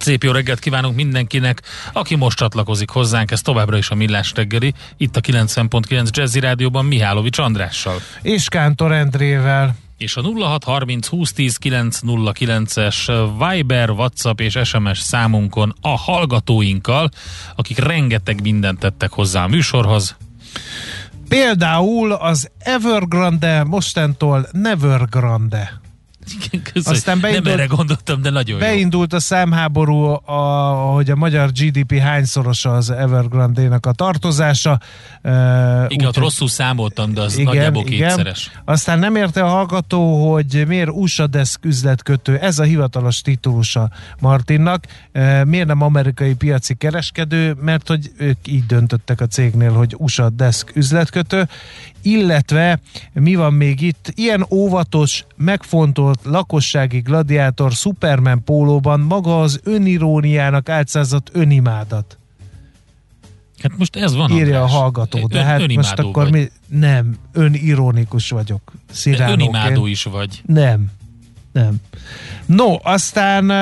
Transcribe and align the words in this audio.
Szép 0.00 0.22
jó 0.22 0.32
reggelt 0.32 0.58
kívánunk 0.58 0.94
mindenkinek, 0.94 1.62
aki 1.92 2.14
most 2.14 2.36
csatlakozik 2.36 2.90
hozzánk, 2.90 3.30
ez 3.30 3.40
továbbra 3.40 3.76
is 3.76 3.90
a 3.90 3.94
Millás 3.94 4.32
reggeli, 4.34 4.74
itt 4.96 5.16
a 5.16 5.20
90.9 5.20 6.10
Jazzy 6.10 6.40
Rádióban 6.40 6.84
Mihálovics 6.84 7.38
Andrással. 7.38 8.00
És 8.22 8.48
Kántor 8.48 8.92
Endrével. 8.92 9.76
És 9.98 10.16
a 10.16 10.22
0630 10.22 11.08
2010 11.08 11.58
909-es 11.62 13.28
Viber, 13.38 13.90
WhatsApp 13.90 14.40
és 14.40 14.58
SMS 14.62 14.98
számunkon 14.98 15.74
a 15.80 15.98
hallgatóinkkal, 15.98 17.08
akik 17.56 17.78
rengeteg 17.78 18.42
mindent 18.42 18.78
tettek 18.78 19.10
hozzá 19.10 19.44
a 19.44 19.48
műsorhoz. 19.48 20.16
Például 21.28 22.12
az 22.12 22.50
Evergrande 22.58 23.64
mostantól 23.64 24.48
Nevergrande. 24.52 25.79
Igen, 26.50 26.82
Aztán 26.84 27.20
beindult, 27.20 27.44
nem 27.44 27.52
erre 27.52 27.66
gondoltam, 27.66 28.22
de 28.22 28.30
nagyon 28.30 28.58
Beindult 28.58 29.10
jó. 29.12 29.16
a 29.16 29.20
számháború, 29.20 30.02
a, 30.24 30.32
hogy 30.94 31.10
a 31.10 31.16
magyar 31.16 31.50
GDP 31.52 31.98
hányszorosa 31.98 32.70
az 32.70 32.90
Evergrande-nak 32.90 33.86
a 33.86 33.92
tartozása. 33.92 34.80
Uh, 35.22 35.32
igen, 35.88 36.06
ott 36.06 36.16
rosszul 36.16 36.48
számoltam, 36.48 37.14
de 37.14 37.20
az 37.20 37.32
igen, 37.32 37.44
nagyjából 37.44 37.84
kétszeres. 37.84 38.46
Igen. 38.46 38.62
Aztán 38.64 38.98
nem 38.98 39.16
érte 39.16 39.42
a 39.42 39.48
hallgató, 39.48 40.32
hogy 40.32 40.64
miért 40.66 40.90
USA 40.92 41.26
Desk 41.26 41.64
üzletkötő, 41.64 42.36
ez 42.36 42.58
a 42.58 42.62
hivatalos 42.62 43.20
titulusa 43.20 43.90
Martinnak, 44.20 44.84
uh, 45.14 45.44
miért 45.44 45.66
nem 45.66 45.82
amerikai 45.82 46.34
piaci 46.34 46.74
kereskedő, 46.74 47.56
mert 47.60 47.88
hogy 47.88 48.10
ők 48.16 48.38
így 48.46 48.66
döntöttek 48.66 49.20
a 49.20 49.26
cégnél, 49.26 49.72
hogy 49.72 49.94
USA 49.98 50.30
Desk 50.30 50.76
üzletkötő, 50.76 51.48
illetve 52.02 52.80
mi 53.12 53.34
van 53.34 53.52
még 53.52 53.80
itt? 53.80 54.12
Ilyen 54.14 54.46
óvatos, 54.50 55.24
megfontolt 55.36 56.20
lakossági 56.24 56.98
gladiátor 56.98 57.72
Superman 57.72 58.44
pólóban 58.44 59.00
maga 59.00 59.40
az 59.40 59.60
öniróniának 59.64 60.68
álcázott 60.68 61.28
önimádat. 61.32 62.18
Hát 63.62 63.76
most 63.76 63.96
ez 63.96 64.14
van. 64.14 64.30
Írja 64.30 64.60
András. 64.60 64.62
a 64.62 64.66
hallgató. 64.66 65.26
De 65.26 65.44
hát 65.44 65.74
most 65.74 65.98
akkor 65.98 66.22
vagy. 66.22 66.32
mi... 66.32 66.50
Nem, 66.78 67.16
önironikus 67.32 68.30
vagyok. 68.30 68.72
Önimádó 69.04 69.86
is 69.86 70.04
vagy. 70.04 70.42
Nem. 70.46 70.90
Nem. 71.52 71.76
No, 72.46 72.74
aztán 72.82 73.52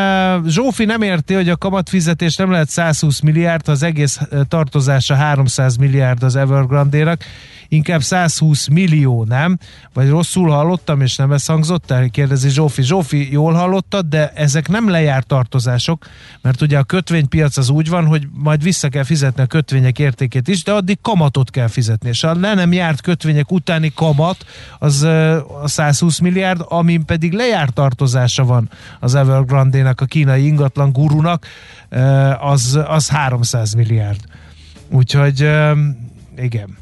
Zsófi 0.46 0.84
nem 0.84 1.02
érti, 1.02 1.34
hogy 1.34 1.48
a 1.48 1.56
kamatfizetés 1.56 2.36
nem 2.36 2.50
lehet 2.50 2.68
120 2.68 3.20
milliárd, 3.20 3.68
az 3.68 3.82
egész 3.82 4.20
tartozása 4.48 5.14
300 5.14 5.76
milliárd 5.76 6.22
az 6.22 6.36
Evergrande-nak, 6.36 7.24
inkább 7.68 8.02
120 8.02 8.66
millió, 8.66 9.24
nem? 9.24 9.58
Vagy 9.92 10.08
rosszul 10.08 10.50
hallottam, 10.50 11.00
és 11.00 11.16
nem 11.16 11.32
ez 11.32 11.46
hangzott 11.46 11.90
el? 11.90 12.08
Kérdezi 12.08 12.48
Zsófi. 12.48 12.82
Zsófi, 12.82 13.32
jól 13.32 13.52
hallottad, 13.52 14.06
de 14.06 14.32
ezek 14.34 14.68
nem 14.68 14.88
lejárt 14.88 15.26
tartozások, 15.26 16.06
mert 16.40 16.60
ugye 16.60 16.78
a 16.78 16.82
kötvénypiac 16.82 17.56
az 17.56 17.68
úgy 17.68 17.88
van, 17.88 18.06
hogy 18.06 18.28
majd 18.32 18.62
vissza 18.62 18.88
kell 18.88 19.04
fizetni 19.04 19.42
a 19.42 19.46
kötvények 19.46 19.98
értékét 19.98 20.48
is, 20.48 20.62
de 20.62 20.72
addig 20.72 20.98
kamatot 21.02 21.50
kell 21.50 21.68
fizetni, 21.68 22.08
és 22.08 22.24
a 22.24 22.34
le 22.34 22.54
nem 22.54 22.72
járt 22.72 23.00
kötvények 23.00 23.52
utáni 23.52 23.92
kamat 23.94 24.44
az 24.78 25.02
a 25.62 25.68
120 25.68 26.18
milliárd, 26.18 26.64
amin 26.68 27.04
pedig 27.04 27.32
lejárt 27.32 27.72
tartozása 27.72 28.44
van 28.44 28.70
az 29.00 29.14
Evergrande-nek, 29.14 30.00
a 30.00 30.04
kínai 30.04 30.46
ingatlan 30.46 30.92
gurunak, 30.92 31.46
az, 32.40 32.80
az 32.86 33.08
300 33.08 33.72
milliárd. 33.72 34.20
Úgyhogy 34.88 35.50
igen. 36.36 36.76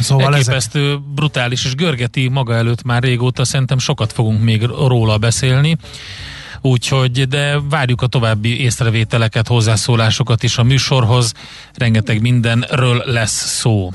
Szóval 0.00 0.34
Elképesztő, 0.34 0.88
ezek... 0.88 1.00
brutális, 1.14 1.64
és 1.64 1.74
görgeti 1.74 2.28
maga 2.28 2.54
előtt 2.54 2.82
már 2.82 3.02
régóta, 3.02 3.44
szerintem 3.44 3.78
sokat 3.78 4.12
fogunk 4.12 4.42
még 4.42 4.62
róla 4.62 5.18
beszélni. 5.18 5.76
Úgyhogy, 6.60 7.28
de 7.28 7.60
várjuk 7.60 8.02
a 8.02 8.06
további 8.06 8.60
észrevételeket, 8.60 9.46
hozzászólásokat 9.46 10.42
is 10.42 10.58
a 10.58 10.62
műsorhoz. 10.62 11.32
Rengeteg 11.74 12.20
mindenről 12.20 13.02
lesz 13.06 13.58
szó. 13.58 13.90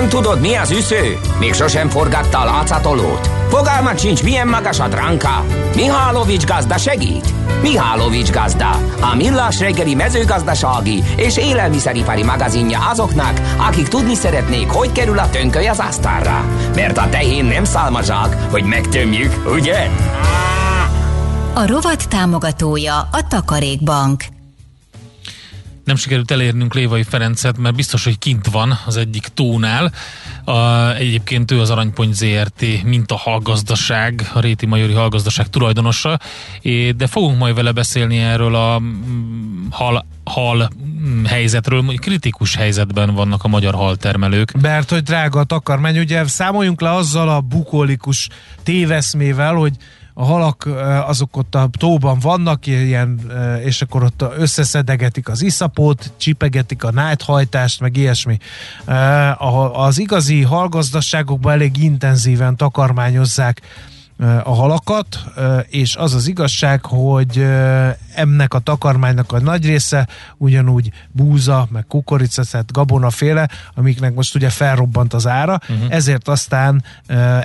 Nem 0.00 0.08
tudod, 0.08 0.40
mi 0.40 0.54
az 0.54 0.70
üsző? 0.70 1.18
Még 1.38 1.54
sosem 1.54 1.88
forgatta 1.88 2.38
a 2.38 2.44
látszatolót? 2.44 3.30
Fogalmat 3.48 3.98
sincs, 3.98 4.22
milyen 4.22 4.48
magas 4.48 4.80
a 4.80 4.88
dránka? 4.88 5.44
Mihálovics 5.74 6.44
gazda 6.44 6.78
segít? 6.78 7.34
Mihálovics 7.62 8.30
gazda, 8.30 8.70
a 9.00 9.14
millás 9.16 9.58
reggeli 9.58 9.94
mezőgazdasági 9.94 11.02
és 11.16 11.36
élelmiszeripari 11.36 12.22
magazinja 12.22 12.78
azoknak, 12.90 13.40
akik 13.68 13.88
tudni 13.88 14.14
szeretnék, 14.14 14.70
hogy 14.70 14.92
kerül 14.92 15.18
a 15.18 15.30
tönköly 15.30 15.66
az 15.66 15.78
asztalra. 15.78 16.44
Mert 16.74 16.98
a 16.98 17.08
tehén 17.08 17.44
nem 17.44 17.64
szálmazsák, 17.64 18.50
hogy 18.50 18.64
megtömjük, 18.64 19.50
ugye? 19.52 19.88
A 21.54 21.66
rovat 21.66 22.08
támogatója 22.08 22.98
a 22.98 23.26
Takarékbank 23.28 24.24
nem 25.90 25.98
sikerült 25.98 26.30
elérnünk 26.30 26.74
Lévai 26.74 27.02
Ferencet, 27.02 27.58
mert 27.58 27.74
biztos, 27.74 28.04
hogy 28.04 28.18
kint 28.18 28.46
van 28.46 28.78
az 28.86 28.96
egyik 28.96 29.26
tónál. 29.34 29.92
A, 30.44 30.88
egyébként 30.94 31.50
ő 31.50 31.60
az 31.60 31.70
Aranypont 31.70 32.14
ZRT 32.14 32.82
mint 32.84 33.10
a 33.10 33.16
hallgazdaság, 33.16 34.30
a 34.34 34.40
Réti 34.40 34.66
Majori 34.66 34.92
hallgazdaság 34.92 35.48
tulajdonosa, 35.48 36.18
de 36.96 37.06
fogunk 37.06 37.38
majd 37.38 37.54
vele 37.54 37.72
beszélni 37.72 38.18
erről 38.18 38.54
a 38.54 38.78
mm, 38.78 39.66
hal, 39.70 40.06
hal 40.24 40.70
mm, 40.82 41.24
helyzetről, 41.24 41.82
hogy 41.82 41.98
kritikus 41.98 42.54
helyzetben 42.54 43.14
vannak 43.14 43.44
a 43.44 43.48
magyar 43.48 43.74
haltermelők. 43.74 44.60
Mert 44.60 44.90
hogy 44.90 45.02
drága 45.02 45.40
a 45.40 45.44
takarmány, 45.44 45.98
ugye 45.98 46.26
számoljunk 46.26 46.80
le 46.80 46.94
azzal 46.94 47.28
a 47.28 47.40
bukolikus 47.40 48.28
téveszmével, 48.62 49.54
hogy 49.54 49.72
a 50.20 50.24
halak 50.24 50.68
azok 51.06 51.36
ott 51.36 51.54
a 51.54 51.68
tóban 51.78 52.18
vannak, 52.18 52.66
ilyen, 52.66 53.20
és 53.64 53.82
akkor 53.82 54.02
ott 54.02 54.24
összeszedegetik 54.36 55.28
az 55.28 55.42
iszapót, 55.42 56.12
csipegetik 56.16 56.84
a 56.84 56.90
nájthajtást, 56.90 57.80
meg 57.80 57.96
ilyesmi. 57.96 58.38
Az 59.72 59.98
igazi 59.98 60.42
halgazdaságokban 60.42 61.52
elég 61.52 61.82
intenzíven 61.82 62.56
takarmányozzák 62.56 63.60
a 64.44 64.54
halakat, 64.54 65.24
és 65.68 65.96
az 65.96 66.14
az 66.14 66.26
igazság, 66.28 66.84
hogy 66.84 67.46
ennek 68.14 68.54
a 68.54 68.58
takarmánynak 68.58 69.32
a 69.32 69.40
nagy 69.40 69.66
része 69.66 70.08
ugyanúgy 70.36 70.90
búza, 71.12 71.66
meg 71.70 71.86
kukorica, 71.86 72.44
tehát 72.44 72.72
gabonaféle, 72.72 73.48
amiknek 73.74 74.14
most 74.14 74.34
ugye 74.34 74.50
felrobbant 74.50 75.14
az 75.14 75.26
ára, 75.26 75.60
uh-huh. 75.68 75.94
ezért 75.94 76.28
aztán 76.28 76.84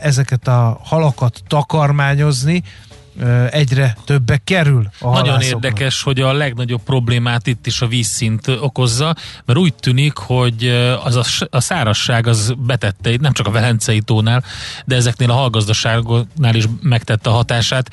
ezeket 0.02 0.47
a 0.47 0.80
halakat 0.84 1.41
takarmányozni, 1.47 2.63
egyre 3.50 3.98
többek 4.06 4.44
kerül 4.44 4.90
a 5.00 5.09
Nagyon 5.09 5.42
érdekes, 5.42 6.03
hogy 6.03 6.22
a 6.22 6.34
legnagyobb 6.34 6.81
problémát 6.81 7.48
itt 7.48 7.68
is 7.68 7.81
a 7.81 7.88
vízszint 7.88 8.48
okozza, 8.48 9.16
mert 9.46 9.59
úgy 9.59 9.74
tűnik, 9.74 10.18
hogy 10.18 10.68
az 11.03 11.16
a, 11.16 11.24
a 11.50 11.59
szárasság 11.59 12.28
az 12.28 12.54
betette, 12.58 13.16
nem 13.20 13.34
csak 13.34 13.48
a 13.48 13.52
Velencei 13.52 14.02
tónál, 14.02 14.44
de 14.86 14.96
ezeknél 14.96 15.31
a 15.31 15.34
hallgazdaságnál 15.34 16.56
is 16.56 16.66
megtette 16.81 17.30
a 17.30 17.34
hatását. 17.34 17.90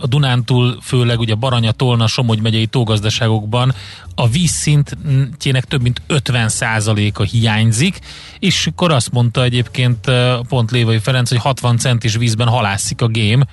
A 0.00 0.06
Dunántúl, 0.06 0.78
főleg 0.82 1.18
ugye 1.18 1.34
Baranya, 1.34 1.72
Tolna, 1.72 2.06
Somogy 2.06 2.40
megyei 2.40 2.66
tógazdaságokban 2.66 3.74
a 4.14 4.28
vízszintjének 4.28 5.64
több 5.64 5.82
mint 5.82 6.02
50% 6.08 7.14
a 7.14 7.22
hiányzik, 7.22 7.98
és 8.38 8.66
akkor 8.66 8.92
azt 8.92 9.12
mondta 9.12 9.42
egyébként 9.42 10.10
pont 10.48 10.70
Lévai 10.70 10.98
Ferenc, 10.98 11.28
hogy 11.28 11.38
60 11.38 11.78
centis 11.78 12.16
vízben 12.16 12.48
halászik 12.48 13.00
a 13.00 13.06
gém, 13.06 13.44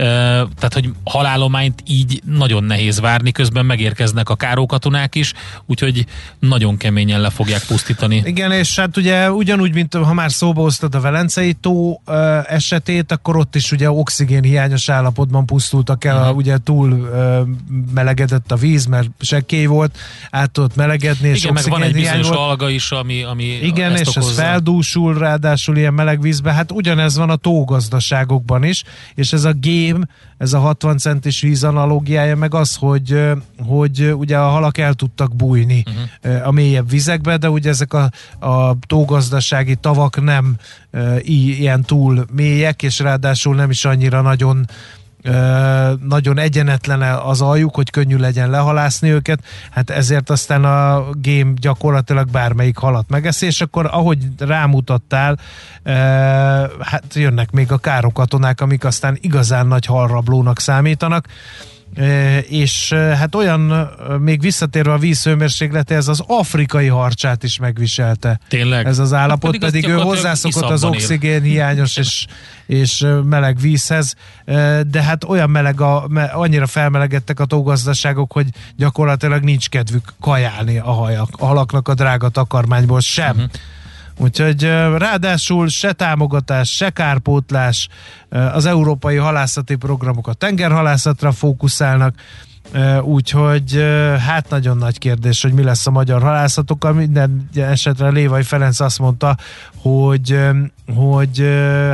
tehát 0.00 0.72
hogy 0.72 0.90
halálományt 1.04 1.82
így 1.86 2.22
nagyon 2.24 2.64
nehéz 2.64 3.00
várni, 3.00 3.32
közben 3.32 3.66
megérkeznek 3.66 4.28
a 4.28 4.34
kárókatonák 4.34 5.14
is, 5.14 5.32
úgyhogy 5.66 6.06
nagyon 6.38 6.76
keményen 6.76 7.20
le 7.20 7.30
fogják 7.30 7.62
pusztítani. 7.66 8.22
Igen, 8.24 8.52
és 8.52 8.76
hát 8.76 8.96
ugye 8.96 9.32
ugyanúgy, 9.32 9.74
mint 9.74 9.94
ha 9.94 10.14
már 10.14 10.32
szóba 10.32 10.60
hoztad 10.60 10.94
a 10.94 11.00
Velencei 11.00 11.52
tó 11.52 12.00
esetét, 12.48 13.12
akkor 13.12 13.36
ott 13.36 13.54
is 13.54 13.72
ugye 13.72 13.90
oxigén 13.90 14.42
hiányos 14.42 14.88
állapotban 14.88 15.46
pusztultak 15.46 16.04
el, 16.04 16.20
uh-huh. 16.20 16.36
ugye 16.36 16.56
túl 16.64 17.10
melegedett 17.94 18.52
a 18.52 18.56
víz, 18.56 18.86
mert 18.86 19.08
sekkély 19.20 19.66
volt, 19.66 19.98
át 20.30 20.50
tudott 20.50 20.76
melegedni, 20.76 21.28
és 21.28 21.42
Igen, 21.42 21.52
meg 21.52 21.68
van 21.68 21.82
egy 21.82 21.92
bizonyos 21.92 22.26
volt. 22.26 22.38
alga 22.38 22.68
is, 22.68 22.90
ami, 22.90 23.22
ami 23.22 23.44
Igen, 23.44 23.96
és 23.96 24.08
okozza. 24.08 24.30
ez 24.30 24.36
feldúsul 24.36 25.18
ráadásul 25.18 25.76
ilyen 25.76 25.94
meleg 25.94 26.20
vízbe, 26.20 26.52
hát 26.52 26.72
ugyanez 26.72 27.16
van 27.16 27.30
a 27.30 27.36
tógazdaságokban 27.36 28.64
is, 28.64 28.82
és 29.14 29.32
ez 29.32 29.44
a 29.44 29.52
gém 29.52 29.89
game, 29.92 30.06
ez 30.38 30.52
a 30.52 30.58
60 30.58 30.98
centis 30.98 31.40
víz 31.40 31.64
analógiája, 31.64 32.36
meg 32.36 32.54
az, 32.54 32.76
hogy, 32.76 33.30
hogy 33.66 34.12
ugye 34.14 34.38
a 34.38 34.48
halak 34.48 34.78
el 34.78 34.94
tudtak 34.94 35.36
bújni 35.36 35.82
uh-huh. 35.86 36.46
a 36.46 36.50
mélyebb 36.50 36.90
vizekbe, 36.90 37.36
de 37.36 37.50
ugye 37.50 37.68
ezek 37.68 37.92
a, 37.92 38.10
a 38.38 38.76
tógazdasági 38.86 39.74
tavak 39.74 40.22
nem 40.22 40.56
ilyen 41.22 41.82
túl 41.82 42.26
mélyek, 42.32 42.82
és 42.82 42.98
ráadásul 42.98 43.54
nem 43.54 43.70
is 43.70 43.84
annyira 43.84 44.20
nagyon 44.20 44.66
nagyon 46.02 46.38
egyenetlen 46.38 47.02
az 47.02 47.40
aljuk, 47.40 47.74
hogy 47.74 47.90
könnyű 47.90 48.16
legyen 48.16 48.50
lehalászni 48.50 49.10
őket, 49.10 49.40
hát 49.70 49.90
ezért 49.90 50.30
aztán 50.30 50.64
a 50.64 51.04
game 51.12 51.52
gyakorlatilag 51.54 52.30
bármelyik 52.30 52.76
halat 52.76 53.08
megeszi, 53.08 53.46
és 53.46 53.60
akkor 53.60 53.86
ahogy 53.86 54.18
rámutattál, 54.38 55.38
hát 56.80 57.14
jönnek 57.14 57.50
még 57.50 57.72
a 57.72 57.78
károkatonák, 57.78 58.60
amik 58.60 58.84
aztán 58.84 59.18
igazán 59.20 59.66
nagy 59.66 59.86
halrablónak 59.86 60.58
számítanak, 60.58 61.26
és 62.48 62.92
hát 62.92 63.34
olyan, 63.34 63.88
még 64.20 64.40
visszatérve 64.40 64.92
a 64.92 64.98
vízhőmérsékletéhez, 64.98 66.08
az 66.08 66.22
afrikai 66.26 66.86
harcsát 66.86 67.42
is 67.42 67.58
megviselte. 67.58 68.40
Tényleg? 68.48 68.86
Ez 68.86 68.98
az 68.98 69.12
állapot, 69.12 69.50
pedig, 69.50 69.60
pedig 69.60 69.88
ő 69.88 69.94
hozzászokott 69.94 70.70
az 70.70 70.84
oxigén 70.84 71.42
hiányos 71.42 71.96
és, 71.96 72.26
és 72.66 73.06
meleg 73.24 73.58
vízhez, 73.58 74.14
de 74.86 75.02
hát 75.02 75.24
olyan 75.24 75.50
meleg, 75.50 75.80
a, 75.80 76.08
annyira 76.32 76.66
felmelegedtek 76.66 77.40
a 77.40 77.44
tógazdaságok, 77.44 78.32
hogy 78.32 78.46
gyakorlatilag 78.76 79.42
nincs 79.42 79.68
kedvük 79.68 80.14
kajálni 80.20 80.78
a, 80.78 80.92
hajak, 80.92 81.28
a 81.38 81.46
halaknak 81.46 81.88
a 81.88 81.94
drága 81.94 82.28
takarmányból 82.28 83.00
sem. 83.00 83.30
Uh-huh. 83.30 83.50
Úgyhogy 84.20 84.62
ráadásul 84.96 85.68
se 85.68 85.92
támogatás, 85.92 86.70
se 86.70 86.90
kárpótlás, 86.90 87.88
az 88.30 88.66
európai 88.66 89.16
halászati 89.16 89.74
programok 89.74 90.28
a 90.28 90.32
tengerhalászatra 90.32 91.32
fókuszálnak, 91.32 92.14
úgyhogy 93.02 93.84
hát 94.26 94.50
nagyon 94.50 94.76
nagy 94.76 94.98
kérdés, 94.98 95.42
hogy 95.42 95.52
mi 95.52 95.62
lesz 95.62 95.86
a 95.86 95.90
magyar 95.90 96.22
halászatokkal. 96.22 96.92
Minden 96.92 97.48
esetre 97.54 98.08
Lévai 98.08 98.42
Ferenc 98.42 98.80
azt 98.80 98.98
mondta, 98.98 99.36
hogy, 99.76 100.38
hogy 100.94 101.38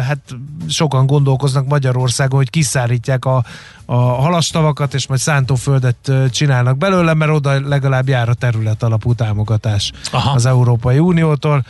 hát 0.06 0.36
sokan 0.68 1.06
gondolkoznak 1.06 1.66
Magyarországon, 1.66 2.38
hogy 2.38 2.50
kiszárítják 2.50 3.24
a, 3.24 3.44
a 3.86 3.96
halastavakat, 3.96 4.94
és 4.94 5.06
majd 5.06 5.20
szántóföldet 5.20 6.12
csinálnak 6.30 6.78
belőle, 6.78 7.14
mert 7.14 7.30
oda 7.30 7.68
legalább 7.68 8.08
jár 8.08 8.28
a 8.28 8.34
terület 8.34 8.82
alapú 8.82 9.14
támogatás 9.14 9.92
Aha. 10.10 10.30
az 10.30 10.46
Európai 10.46 10.98
Uniótól. 10.98 11.64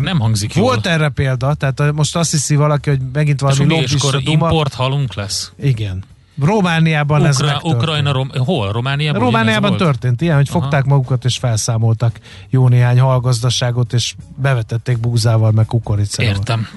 Nem 0.00 0.20
hangzik 0.20 0.54
jól. 0.54 0.64
Volt 0.66 0.86
erre 0.86 1.08
példa, 1.08 1.54
tehát 1.54 1.92
most 1.92 2.16
azt 2.16 2.30
hiszi 2.30 2.56
valaki, 2.56 2.90
hogy 2.90 3.00
megint 3.12 3.40
valami 3.40 3.66
lobbista 3.66 4.10
duma. 4.10 4.30
import 4.30 4.74
halunk 4.74 5.14
lesz? 5.14 5.52
Igen. 5.60 6.04
Romániában 6.40 7.18
Ukra- 7.18 7.30
ez 7.30 7.38
megtörtént. 7.38 7.74
Ukrajna, 7.74 8.12
Rom- 8.12 8.36
hol? 8.36 8.72
Romániában? 8.72 9.20
Romániában 9.20 9.76
történt 9.76 10.20
ilyen, 10.20 10.36
hogy 10.36 10.48
Aha. 10.50 10.60
fogták 10.60 10.84
magukat 10.84 11.24
és 11.24 11.36
felszámoltak 11.36 12.18
jó 12.50 12.68
néhány 12.68 13.00
halgazdaságot, 13.00 13.92
és 13.92 14.14
bevetették 14.36 14.98
búzával, 14.98 15.50
meg 15.50 15.66
kukoricával. 15.66 16.32
Értem. 16.32 16.68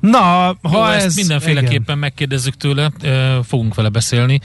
Na, 0.00 0.18
ha 0.62 0.72
jó, 0.72 0.84
ez... 0.84 1.04
Ezt 1.04 1.16
mindenféleképpen 1.16 1.82
igen. 1.82 1.98
megkérdezzük 1.98 2.56
tőle, 2.56 2.92
fogunk 3.42 3.74
vele 3.74 3.88
beszélni, 3.88 4.40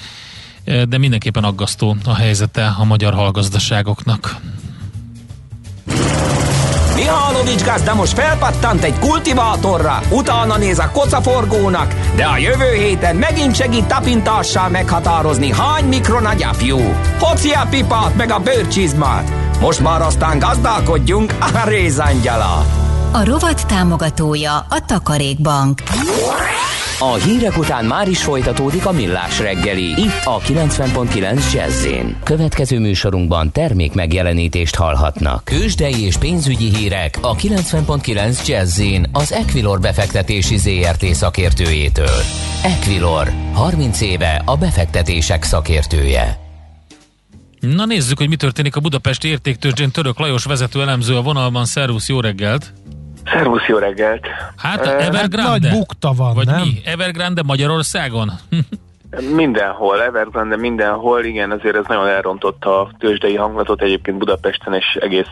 de 0.63 0.98
mindenképpen 0.98 1.44
aggasztó 1.44 1.95
a 2.06 2.16
helyzete 2.16 2.75
a 2.78 2.83
magyar 2.83 3.13
halgazdaságoknak. 3.13 4.40
Mihálovics 7.07 7.63
gazda 7.63 7.95
most 7.95 8.13
felpattant 8.13 8.83
egy 8.83 9.00
kultivátorra, 9.00 10.00
utána 10.09 10.57
néz 10.57 10.80
a 10.80 10.92
kocaforgónak, 10.92 11.94
de 12.15 12.25
a 12.25 12.38
jövő 12.38 12.71
héten 12.74 13.15
megint 13.15 13.56
segít 13.56 13.86
tapintással 13.86 14.69
meghatározni, 14.69 15.51
hány 15.51 15.86
mikron 15.86 16.25
a 16.25 16.33
gyapjú. 16.33 16.77
Hoci 17.19 17.51
a 17.51 17.68
pipát 17.69 18.15
meg 18.15 18.31
a 18.31 18.39
bőrcsizmát. 18.39 19.31
Most 19.59 19.80
már 19.80 20.01
aztán 20.01 20.39
gazdálkodjunk 20.39 21.33
a 21.39 21.68
rézangyala. 21.68 22.87
A 23.12 23.25
rovat 23.25 23.68
támogatója 23.68 24.57
a 24.57 24.86
Takarékbank. 24.86 25.81
A 27.00 27.13
hírek 27.13 27.57
után 27.57 27.86
már 27.86 28.07
is 28.09 28.24
folytatódik 28.24 28.86
a 28.86 28.92
millás 28.92 29.39
reggeli. 29.39 29.83
Itt 29.83 30.21
a 30.24 30.39
90.9 30.39 31.54
jazz 31.54 31.88
Következő 32.24 32.80
műsorunkban 32.80 33.51
termék 33.51 33.94
megjelenítést 33.94 34.75
hallhatnak. 34.75 35.44
Kősdei 35.44 36.01
és 36.06 36.18
pénzügyi 36.18 36.75
hírek 36.75 37.18
a 37.21 37.36
90.9 37.36 38.48
jazz 38.48 38.81
az 39.12 39.31
Equilor 39.31 39.80
befektetési 39.80 40.57
ZRT 40.57 41.06
szakértőjétől. 41.06 42.21
Equilor, 42.63 43.31
30 43.54 44.01
éve 44.01 44.42
a 44.45 44.56
befektetések 44.56 45.44
szakértője. 45.44 46.45
Na 47.59 47.86
nézzük, 47.86 48.18
hogy 48.18 48.30
mi 48.30 48.36
történik 48.36 48.75
a 48.75 48.80
Budapesti 48.80 49.27
értéktőzsdén. 49.27 49.92
Török 49.92 50.19
Lajos 50.19 50.44
vezető 50.44 50.81
elemző 50.81 51.15
a 51.15 51.21
vonalban. 51.21 51.65
Szervusz, 51.65 52.07
jó 52.07 52.19
reggelt! 52.19 52.74
Szervusz, 53.34 53.66
jó 53.68 53.78
reggelt! 53.78 54.26
Hát 54.56 54.86
uh, 54.86 55.06
Evergrande? 55.06 55.42
Hát 55.42 55.60
nagy 55.60 55.72
bukta 55.72 56.14
van, 56.14 56.34
Vagy 56.34 56.46
nem? 56.46 56.62
mi? 56.62 56.82
Evergrande 56.86 57.44
Magyarországon? 57.44 58.32
Mindenhol, 59.36 60.02
Evergrande 60.02 60.58
mindenhol, 60.58 61.24
igen, 61.26 61.52
azért 61.52 61.76
ez 61.76 61.86
nagyon 61.88 62.08
elrontotta 62.08 62.82
a 62.82 62.92
tőzsdei 63.00 63.36
hanglatot 63.36 63.82
egyébként 63.82 64.18
Budapesten 64.18 64.74
és 64.74 64.98
egész 65.02 65.28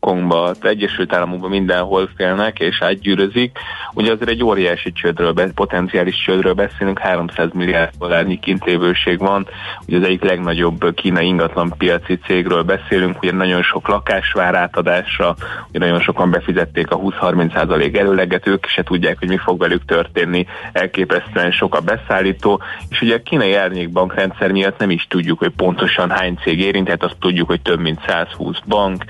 Hongkongba, 0.00 0.54
Egyesült 0.60 1.12
Államokban 1.12 1.50
mindenhol 1.50 2.08
félnek 2.16 2.58
és 2.58 2.82
átgyűrözik. 2.82 3.58
Ugye 3.94 4.12
azért 4.12 4.30
egy 4.30 4.42
óriási 4.42 4.92
csődről, 4.92 5.52
potenciális 5.54 6.22
csődről 6.24 6.52
beszélünk, 6.52 6.98
300 6.98 7.48
milliárd 7.52 7.92
dollárnyi 7.98 8.38
kintévőség 8.38 9.18
van. 9.18 9.48
Ugye 9.86 9.96
az 9.96 10.02
egyik 10.02 10.22
legnagyobb 10.22 10.94
kínai 10.94 11.26
ingatlan 11.26 11.74
piaci 11.78 12.18
cégről 12.18 12.62
beszélünk, 12.62 13.22
ugye 13.22 13.32
nagyon 13.32 13.62
sok 13.62 13.88
lakás 13.88 14.32
vár 14.32 14.54
átadásra, 14.54 15.36
ugye 15.68 15.78
nagyon 15.78 16.00
sokan 16.00 16.30
befizették 16.30 16.90
a 16.90 16.98
20-30% 16.98 17.96
előleget, 17.96 18.46
ők 18.46 18.66
se 18.66 18.82
tudják, 18.82 19.18
hogy 19.18 19.28
mi 19.28 19.36
fog 19.36 19.58
velük 19.58 19.84
történni, 19.84 20.46
elképesztően 20.72 21.50
sok 21.50 21.74
a 21.74 21.80
beszállító, 21.80 22.62
és 22.88 23.00
ugye 23.00 23.14
a 23.14 23.22
kínai 23.22 23.54
árnyékbankrendszer 23.54 24.52
miatt 24.52 24.78
nem 24.78 24.90
is 24.90 25.06
tudjuk, 25.08 25.38
hogy 25.38 25.52
pontosan 25.56 26.10
hány 26.10 26.38
cég 26.42 26.60
érintett, 26.60 27.02
azt 27.02 27.16
tudjuk, 27.20 27.48
hogy 27.48 27.62
több 27.62 27.80
mint 27.80 28.00
120 28.06 28.56
bank, 28.66 29.04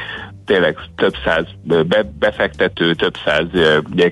tényleg 0.48 0.76
több 0.96 1.14
száz 1.24 1.44
be, 1.62 2.12
befektető, 2.18 2.94
több 2.94 3.14
száz 3.24 3.44
ugye, 3.92 4.10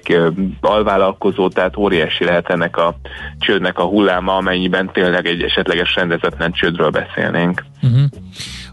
alvállalkozó, 0.61 1.49
tehát 1.49 1.77
óriási 1.77 2.25
lehet 2.25 2.51
ennek 2.51 2.77
a 2.77 2.97
csődnek 3.39 3.79
a 3.79 3.85
hulláma, 3.85 4.37
amennyiben 4.37 4.91
tényleg 4.93 5.27
egy 5.27 5.43
esetleges 5.43 5.95
rendezetlen 5.95 6.53
csődről 6.53 6.91
beszélnénk. 6.91 7.65
Uh-huh. 7.83 8.01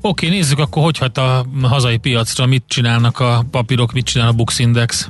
Oké, 0.02 0.26
okay, 0.26 0.30
nézzük 0.30 0.60
akkor, 0.60 0.84
hogy 0.84 0.98
hat 0.98 1.18
a 1.18 1.46
hazai 1.62 1.98
piacra, 1.98 2.46
mit 2.46 2.64
csinálnak 2.68 3.20
a 3.20 3.44
papírok, 3.52 3.94
mit 3.94 4.06
csinál 4.06 4.28
a 4.28 4.34
Bux 4.34 4.60
Index? 4.60 5.10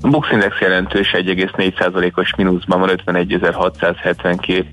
A 0.00 0.08
Bux 0.08 0.30
Index 0.30 0.60
jelentős 0.60 1.10
1,4%-os 1.12 2.34
mínuszban 2.34 2.80
van 2.80 2.90
51.672 3.06 4.64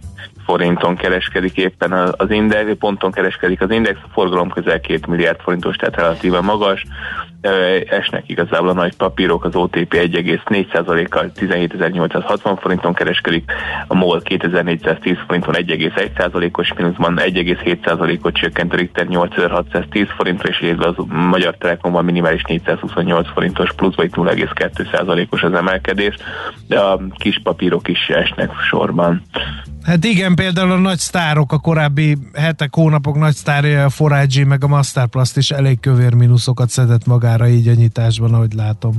forinton 0.47 0.95
kereskedik 0.95 1.57
éppen 1.57 1.91
az 1.91 2.31
index, 2.31 2.69
ponton 2.79 3.11
kereskedik 3.11 3.61
az 3.61 3.71
index, 3.71 3.99
a 4.03 4.07
forgalom 4.11 4.49
közel 4.49 4.79
2 4.79 4.99
milliárd 5.07 5.39
forintos, 5.39 5.75
tehát 5.75 5.95
relatíve 5.95 6.41
magas. 6.41 6.83
Esnek 7.89 8.23
igazából 8.29 8.69
a 8.69 8.73
nagy 8.73 8.95
papírok, 8.95 9.43
az 9.43 9.55
OTP 9.55 9.93
1,4%-kal 9.93 11.31
17.860 11.35 12.57
forinton 12.61 12.93
kereskedik, 12.93 13.51
a 13.87 13.93
MOL 13.95 14.21
2410 14.21 15.17
forinton 15.27 15.53
1,1%-os 15.57 16.73
mínuszban 16.73 17.19
1,7%-ot 17.23 18.33
csökkent 18.33 18.73
a 18.73 18.75
Richter 18.75 19.07
8610 19.07 20.07
forintra, 20.17 20.49
és 20.49 20.73
az 20.79 20.95
Magyar 21.07 21.55
Telekomban 21.57 22.05
minimális 22.05 22.43
428 22.43 23.27
forintos 23.33 23.73
pluszba, 23.73 24.03
itt 24.03 24.15
0,2%-os 24.15 25.43
az 25.43 25.53
emelkedés, 25.53 26.15
de 26.67 26.79
a 26.79 26.99
kis 27.17 27.39
papírok 27.43 27.87
is 27.87 28.09
esnek 28.09 28.51
sorban. 28.69 29.21
Hát 29.87 30.03
igen, 30.03 30.35
például 30.35 30.71
a 30.71 30.77
nagy 30.77 30.97
sztárok, 30.97 31.51
a 31.51 31.59
korábbi 31.59 32.17
hetek, 32.33 32.75
hónapok 32.75 33.17
nagy 33.17 33.33
sztárja, 33.33 33.83
a 33.83 33.89
Forage 33.89 34.45
meg 34.45 34.63
a 34.63 34.67
Masterplast 34.67 35.37
is 35.37 35.51
elég 35.51 35.79
kövér 35.79 36.13
mínuszokat 36.13 36.69
szedett 36.69 37.05
magára 37.05 37.47
így 37.47 37.67
a 37.67 37.73
nyitásban, 37.73 38.33
ahogy 38.33 38.53
látom. 38.53 38.93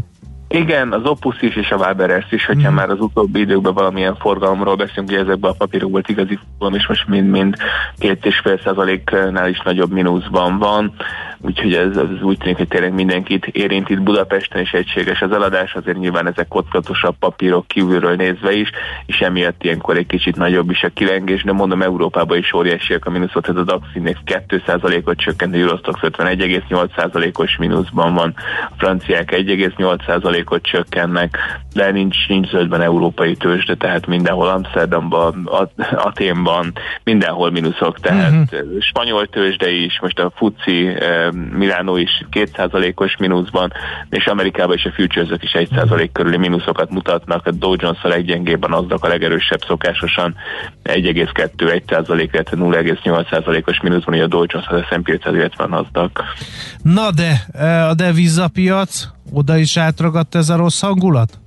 Igen, 0.48 0.92
az 0.92 1.04
Opus 1.04 1.42
is 1.42 1.56
és 1.56 1.70
a 1.70 1.76
Waberers 1.76 2.32
is, 2.32 2.46
hogyha 2.46 2.70
mm. 2.70 2.74
már 2.74 2.90
az 2.90 3.00
utóbbi 3.00 3.40
időkben 3.40 3.74
valamilyen 3.74 4.16
forgalomról 4.16 4.76
beszélünk, 4.76 5.10
hogy 5.10 5.18
ezekben 5.18 5.50
a 5.50 5.54
papírokban 5.54 5.90
volt 5.92 6.08
igazi 6.08 6.38
forgalom, 6.42 6.74
és 6.74 6.86
most 6.88 7.08
mind-mind 7.08 7.56
két 7.98 8.26
és 8.26 8.38
fél 8.38 8.60
százaléknál 8.64 9.48
is 9.48 9.60
nagyobb 9.64 9.92
mínuszban 9.92 10.58
van. 10.58 10.94
Úgyhogy 11.40 11.74
ez, 11.74 11.96
ez 11.96 12.22
úgy 12.22 12.38
tűnik, 12.38 12.56
hogy 12.56 12.68
tényleg 12.68 12.92
mindenkit 12.92 13.46
érint 13.46 13.88
itt 13.88 14.00
Budapesten 14.00 14.62
is 14.62 14.72
egységes 14.72 15.20
az 15.20 15.32
eladás, 15.32 15.74
azért 15.74 15.98
nyilván 15.98 16.26
ezek 16.26 16.48
kockatosabb 16.48 17.14
papírok 17.18 17.66
kívülről 17.66 18.14
nézve 18.14 18.52
is, 18.52 18.70
és 19.06 19.20
emiatt 19.20 19.64
ilyenkor 19.64 19.96
egy 19.96 20.06
kicsit 20.06 20.36
nagyobb 20.36 20.70
is 20.70 20.82
a 20.82 20.88
kilengés, 20.88 21.42
de 21.42 21.52
mondom 21.52 21.82
Európában 21.82 22.38
is 22.38 22.52
óriásiak 22.52 23.06
a 23.06 23.10
mínuszot, 23.10 23.42
tehát 23.42 23.60
a 23.60 23.64
DAX 23.64 23.86
Index 23.94 24.18
2%-ot 24.24 25.18
csökkent, 25.18 25.54
a 25.54 25.58
Eurostox 25.58 26.00
51,8%-os 26.02 27.56
mínuszban 27.56 28.14
van, 28.14 28.34
a 28.70 28.74
franciák 28.76 29.34
1,8%-ot 29.36 30.62
csökkennek, 30.62 31.36
de 31.72 31.90
nincs, 31.90 32.28
nincs 32.28 32.48
zöldben 32.48 32.80
európai 32.80 33.36
tőzsde, 33.36 33.74
tehát 33.74 34.06
mindenhol 34.06 34.48
Amsterdamban, 34.48 35.48
Aténban, 35.92 36.72
mindenhol 37.04 37.50
mínuszok, 37.50 38.00
tehát 38.00 38.32
uh-huh. 38.32 38.80
spanyol 38.80 39.26
tőzsde 39.26 39.70
is, 39.70 40.00
most 40.00 40.18
a 40.18 40.32
FUCI, 40.34 40.86
eh, 40.86 41.27
Milánó 41.32 41.96
is 41.96 42.24
2%-os 42.30 43.16
mínuszban, 43.16 43.72
és 44.10 44.26
Amerikában 44.26 44.76
is 44.76 44.84
a 44.84 44.92
futures 44.92 45.28
is 45.40 45.50
1% 45.52 46.08
körüli 46.12 46.36
mínuszokat 46.36 46.90
mutatnak, 46.90 47.46
a 47.46 47.50
Dow 47.50 47.74
Jones 47.78 48.02
a 48.02 48.08
leggyengébb, 48.08 48.64
a 48.64 48.68
Nasdaq 48.68 49.06
a 49.06 49.08
legerősebb 49.08 49.60
szokásosan 49.66 50.34
1,2-1%, 50.84 52.28
illetve 52.32 52.56
0,8%-os 52.56 53.80
mínuszban, 53.80 54.20
a 54.20 54.26
Dow 54.26 54.44
Jones 54.46 54.66
az 54.68 54.80
S&P 54.90 55.08
500, 55.08 55.34
illetve. 55.34 55.66
Na 56.82 57.10
de, 57.10 57.44
eh, 57.52 57.88
a 57.88 57.94
devizapiac, 57.94 59.06
oda 59.32 59.56
is 59.56 59.76
átragadt 59.76 60.34
ez 60.34 60.48
a 60.48 60.56
rossz 60.56 60.80
hangulat? 60.80 61.38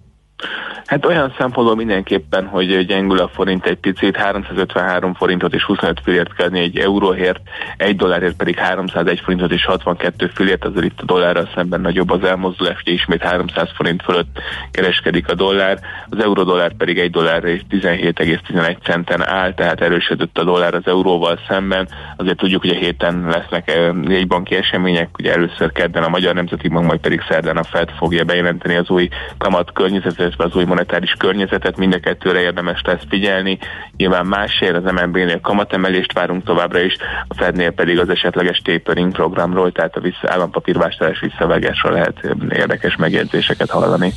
Hát 0.91 1.05
olyan 1.05 1.33
szempontból 1.37 1.75
mindenképpen, 1.75 2.45
hogy 2.45 2.85
gyengül 2.85 3.19
a 3.19 3.27
forint 3.27 3.65
egy 3.65 3.77
picit, 3.77 4.15
353 4.15 5.13
forintot 5.13 5.53
és 5.53 5.63
25 5.63 5.99
fillért 6.03 6.33
kell 6.33 6.49
egy 6.49 6.77
euróért, 6.77 7.39
egy 7.77 7.95
dollárért 7.95 8.35
pedig 8.35 8.55
301 8.57 9.19
forintot 9.19 9.51
és 9.51 9.65
62 9.65 10.31
fillért, 10.33 10.65
azért 10.65 10.85
itt 10.85 11.01
a 11.01 11.05
dollárral 11.05 11.49
szemben 11.55 11.81
nagyobb 11.81 12.09
az 12.09 12.23
elmozdulás, 12.23 12.81
hogy 12.83 12.93
ismét 12.93 13.23
300 13.23 13.69
forint 13.75 14.03
fölött 14.03 14.39
kereskedik 14.71 15.29
a 15.29 15.33
dollár, 15.33 15.79
az 16.09 16.23
euró-dollár 16.23 16.73
pedig 16.73 16.99
egy 16.99 17.11
dollár 17.11 17.43
és 17.43 17.61
17,11 17.69 18.75
centen 18.83 19.27
áll, 19.27 19.53
tehát 19.53 19.81
erősödött 19.81 20.37
a 20.37 20.43
dollár 20.43 20.73
az 20.73 20.87
euróval 20.87 21.39
szemben. 21.47 21.87
Azért 22.17 22.37
tudjuk, 22.37 22.61
hogy 22.61 22.69
a 22.69 22.79
héten 22.79 23.27
lesznek 23.27 23.71
egy 24.07 24.27
banki 24.27 24.55
események, 24.55 25.17
ugye 25.17 25.33
először 25.33 25.71
kedden 25.71 26.03
a 26.03 26.09
Magyar 26.09 26.33
Nemzeti 26.33 26.67
Bank, 26.67 26.85
majd 26.85 26.99
pedig 26.99 27.21
szerdán 27.29 27.57
a 27.57 27.63
Fed 27.63 27.89
fogja 27.97 28.23
bejelenteni 28.23 28.75
az 28.75 28.89
új 28.89 29.09
kamat 29.37 29.71
környezetet, 29.71 30.33
az 30.37 30.55
új 30.55 30.65
monetáris 30.81 31.15
környezetet, 31.17 31.77
mind 31.77 31.93
a 31.93 31.99
kettőre 31.99 32.39
érdemes 32.39 32.81
lesz 32.83 33.03
figyelni. 33.09 33.59
Nyilván 33.97 34.25
másért 34.25 34.75
az 34.75 34.91
MNB-nél 34.91 35.39
kamatemelést 35.39 36.13
várunk 36.13 36.43
továbbra 36.43 36.79
is, 36.79 36.95
a 37.27 37.33
Fednél 37.33 37.71
pedig 37.71 37.99
az 37.99 38.09
esetleges 38.09 38.61
tapering 38.63 39.11
programról, 39.11 39.71
tehát 39.71 39.95
a 39.95 39.99
vissza, 39.99 40.27
állampapírvásárlás 40.31 41.19
visszavágásról 41.19 41.93
lehet 41.93 42.35
érdekes 42.49 42.95
megjegyzéseket 42.95 43.69
hallani. 43.69 44.13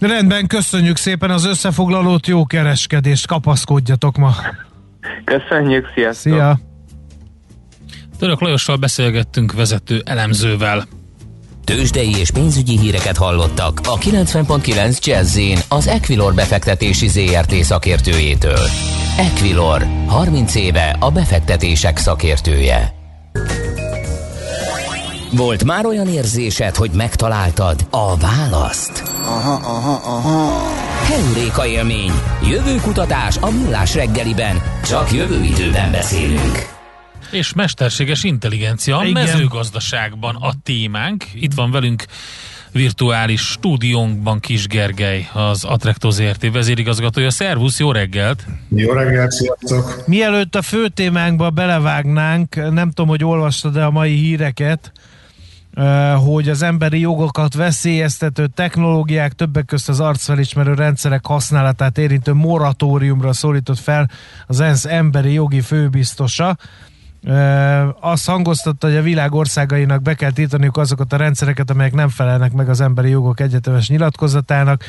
Rendben, 0.00 0.46
köszönjük 0.46 0.96
szépen 0.96 1.30
az 1.30 1.46
összefoglalót, 1.46 2.26
jó 2.26 2.46
kereskedést, 2.46 3.26
kapaszkodjatok 3.26 4.16
ma! 4.16 4.30
Köszönjük, 5.24 5.86
sziasztok! 5.94 6.32
Szia! 6.32 6.58
Török 8.18 8.40
Lajossal 8.40 8.76
beszélgettünk 8.76 9.52
vezető 9.52 10.02
elemzővel. 10.04 10.97
Tőzsdei 11.68 12.16
és 12.18 12.30
pénzügyi 12.30 12.78
híreket 12.78 13.16
hallottak 13.16 13.80
a 13.84 13.98
90.9 13.98 15.04
jazz 15.04 15.38
az 15.68 15.86
Equilor 15.86 16.34
befektetési 16.34 17.08
ZRT 17.08 17.54
szakértőjétől. 17.54 18.68
Equilor, 19.18 19.86
30 20.06 20.54
éve 20.54 20.96
a 21.00 21.10
befektetések 21.10 21.96
szakértője. 21.96 22.94
Volt 25.32 25.64
már 25.64 25.86
olyan 25.86 26.08
érzésed, 26.08 26.76
hogy 26.76 26.90
megtaláltad 26.90 27.86
a 27.90 28.16
választ? 28.16 29.02
Aha, 29.24 29.52
aha, 29.52 30.00
aha. 30.04 30.62
Heuréka 31.04 31.66
élmény, 31.66 32.12
jövőkutatás 32.42 33.36
a 33.36 33.50
millás 33.50 33.94
reggeliben, 33.94 34.62
csak 34.84 35.12
jövő 35.12 35.42
időben 35.42 35.90
beszélünk. 35.90 36.77
És 37.30 37.52
mesterséges 37.52 38.24
intelligencia 38.24 38.96
a 38.96 39.04
Igen. 39.04 39.12
mezőgazdaságban 39.12 40.36
a 40.36 40.52
témánk. 40.62 41.24
Itt 41.34 41.54
van 41.54 41.70
velünk 41.70 42.04
virtuális 42.72 43.40
stúdiónkban 43.40 44.40
Kis 44.40 44.66
Gergely, 44.66 45.28
az 45.32 45.64
Attracto 45.64 46.10
ZRT 46.10 46.52
vezérigazgatója. 46.52 47.30
Szervusz, 47.30 47.78
jó 47.78 47.92
reggelt! 47.92 48.46
Jó 48.68 48.92
reggelt, 48.92 49.30
sziasztok! 49.30 50.02
Mielőtt 50.06 50.54
a 50.54 50.62
fő 50.62 50.88
témánkba 50.88 51.50
belevágnánk, 51.50 52.54
nem 52.54 52.88
tudom, 52.88 53.08
hogy 53.08 53.24
olvastad-e 53.24 53.84
a 53.84 53.90
mai 53.90 54.14
híreket, 54.14 54.92
hogy 56.24 56.48
az 56.48 56.62
emberi 56.62 57.00
jogokat 57.00 57.54
veszélyeztető 57.54 58.46
technológiák, 58.46 59.32
többek 59.32 59.64
között 59.64 59.88
az 59.88 60.00
arcfelismerő 60.00 60.74
rendszerek 60.74 61.26
használatát 61.26 61.98
érintő 61.98 62.32
moratóriumra 62.32 63.32
szólított 63.32 63.78
fel 63.78 64.10
az 64.46 64.60
ENSZ 64.60 64.84
emberi 64.84 65.32
jogi 65.32 65.60
főbiztosa 65.60 66.56
azt 68.00 68.26
hangoztatta, 68.26 68.86
hogy 68.86 68.96
a 68.96 69.02
világ 69.02 69.34
országainak 69.34 70.02
be 70.02 70.14
kell 70.14 70.30
tiltaniuk 70.30 70.76
azokat 70.76 71.12
a 71.12 71.16
rendszereket, 71.16 71.70
amelyek 71.70 71.92
nem 71.92 72.08
felelnek 72.08 72.52
meg 72.52 72.68
az 72.68 72.80
emberi 72.80 73.10
jogok 73.10 73.40
egyetemes 73.40 73.88
nyilatkozatának. 73.88 74.84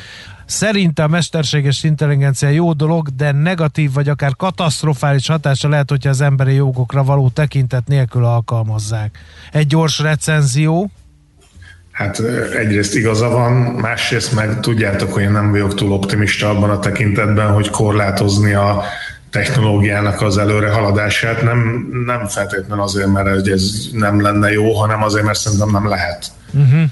Szerinte 0.46 1.02
a 1.02 1.08
mesterséges 1.08 1.82
intelligencia 1.82 2.48
jó 2.48 2.72
dolog, 2.72 3.08
de 3.08 3.32
negatív 3.32 3.92
vagy 3.92 4.08
akár 4.08 4.36
katasztrofális 4.36 5.26
hatása 5.26 5.68
lehet, 5.68 5.90
hogyha 5.90 6.10
az 6.10 6.20
emberi 6.20 6.54
jogokra 6.54 7.04
való 7.04 7.28
tekintet 7.28 7.86
nélkül 7.86 8.24
alkalmazzák. 8.24 9.18
Egy 9.52 9.66
gyors 9.66 9.98
recenzió. 9.98 10.90
Hát 11.90 12.18
egyrészt 12.58 12.94
igaza 12.94 13.28
van, 13.28 13.52
másrészt 13.52 14.34
meg 14.34 14.60
tudjátok, 14.60 15.12
hogy 15.12 15.22
én 15.22 15.32
nem 15.32 15.50
vagyok 15.50 15.74
túl 15.74 15.92
optimista 15.92 16.48
abban 16.48 16.70
a 16.70 16.78
tekintetben, 16.78 17.52
hogy 17.52 17.70
korlátozni 17.70 18.52
a 18.52 18.82
technológiának 19.30 20.20
az 20.20 20.38
előre 20.38 20.70
haladását, 20.70 21.42
nem, 21.42 21.88
nem 22.06 22.26
feltétlenül 22.26 22.84
azért, 22.84 23.12
mert 23.12 23.48
ez 23.48 23.70
nem 23.92 24.20
lenne 24.20 24.52
jó, 24.52 24.72
hanem 24.72 25.02
azért, 25.02 25.24
mert 25.24 25.38
szerintem 25.38 25.70
nem 25.70 25.88
lehet. 25.88 26.26
Uh-huh. 26.52 26.82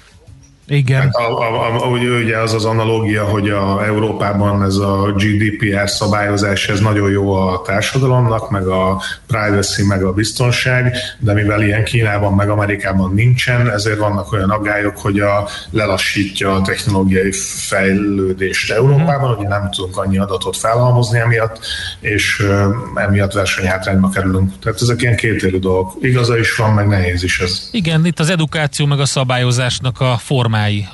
Igen. 0.68 1.08
A, 1.08 1.22
a, 1.22 1.84
a, 1.84 1.86
ugye 1.86 2.38
az 2.38 2.54
az 2.54 2.64
analógia, 2.64 3.24
hogy 3.24 3.48
a 3.48 3.84
Európában 3.84 4.62
ez 4.62 4.76
a 4.76 5.12
GDPR 5.16 5.88
szabályozás, 5.88 6.68
ez 6.68 6.80
nagyon 6.80 7.10
jó 7.10 7.32
a 7.32 7.62
társadalomnak, 7.62 8.50
meg 8.50 8.66
a 8.66 9.02
privacy, 9.26 9.86
meg 9.86 10.02
a 10.02 10.12
biztonság, 10.12 10.96
de 11.18 11.32
mivel 11.32 11.62
ilyen 11.62 11.84
Kínában, 11.84 12.34
meg 12.34 12.48
Amerikában 12.48 13.14
nincsen, 13.14 13.70
ezért 13.70 13.98
vannak 13.98 14.32
olyan 14.32 14.50
aggályok, 14.50 14.98
hogy 14.98 15.20
a, 15.20 15.48
lelassítja 15.70 16.54
a 16.54 16.62
technológiai 16.62 17.32
fejlődést 17.68 18.70
Európában, 18.70 19.36
ugye 19.38 19.48
nem 19.48 19.70
tudunk 19.70 19.96
annyi 19.96 20.18
adatot 20.18 20.56
felhalmozni 20.56 21.18
emiatt, 21.18 21.58
és 22.00 22.46
emiatt 22.94 23.32
versenyhátrányba 23.32 24.08
kerülünk. 24.08 24.58
Tehát 24.62 24.80
ezek 24.82 25.02
ilyen 25.02 25.16
kétélű 25.16 25.58
dolgok. 25.58 25.96
Igaza 26.00 26.38
is 26.38 26.56
van, 26.56 26.74
meg 26.74 26.88
nehéz 26.88 27.22
is 27.22 27.40
ez. 27.40 27.68
Igen, 27.72 28.06
itt 28.06 28.18
az 28.18 28.30
edukáció, 28.30 28.86
meg 28.86 29.00
a 29.00 29.06
szabályozásnak 29.06 30.00
a 30.00 30.16
forma 30.16 30.57
témái 30.58 30.88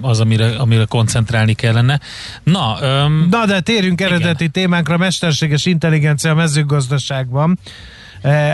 az, 0.00 0.20
amire, 0.20 0.56
amire 0.58 0.84
koncentrálni 0.84 1.54
kellene. 1.54 2.00
Na, 2.42 2.78
um, 2.82 3.26
Na 3.30 3.46
de 3.46 3.60
térjünk 3.60 4.00
eredeti 4.00 4.44
igen. 4.44 4.50
témánkra, 4.50 4.96
mesterséges 4.96 5.66
intelligencia 5.66 6.30
a 6.30 6.34
mezőgazdaságban. 6.34 7.58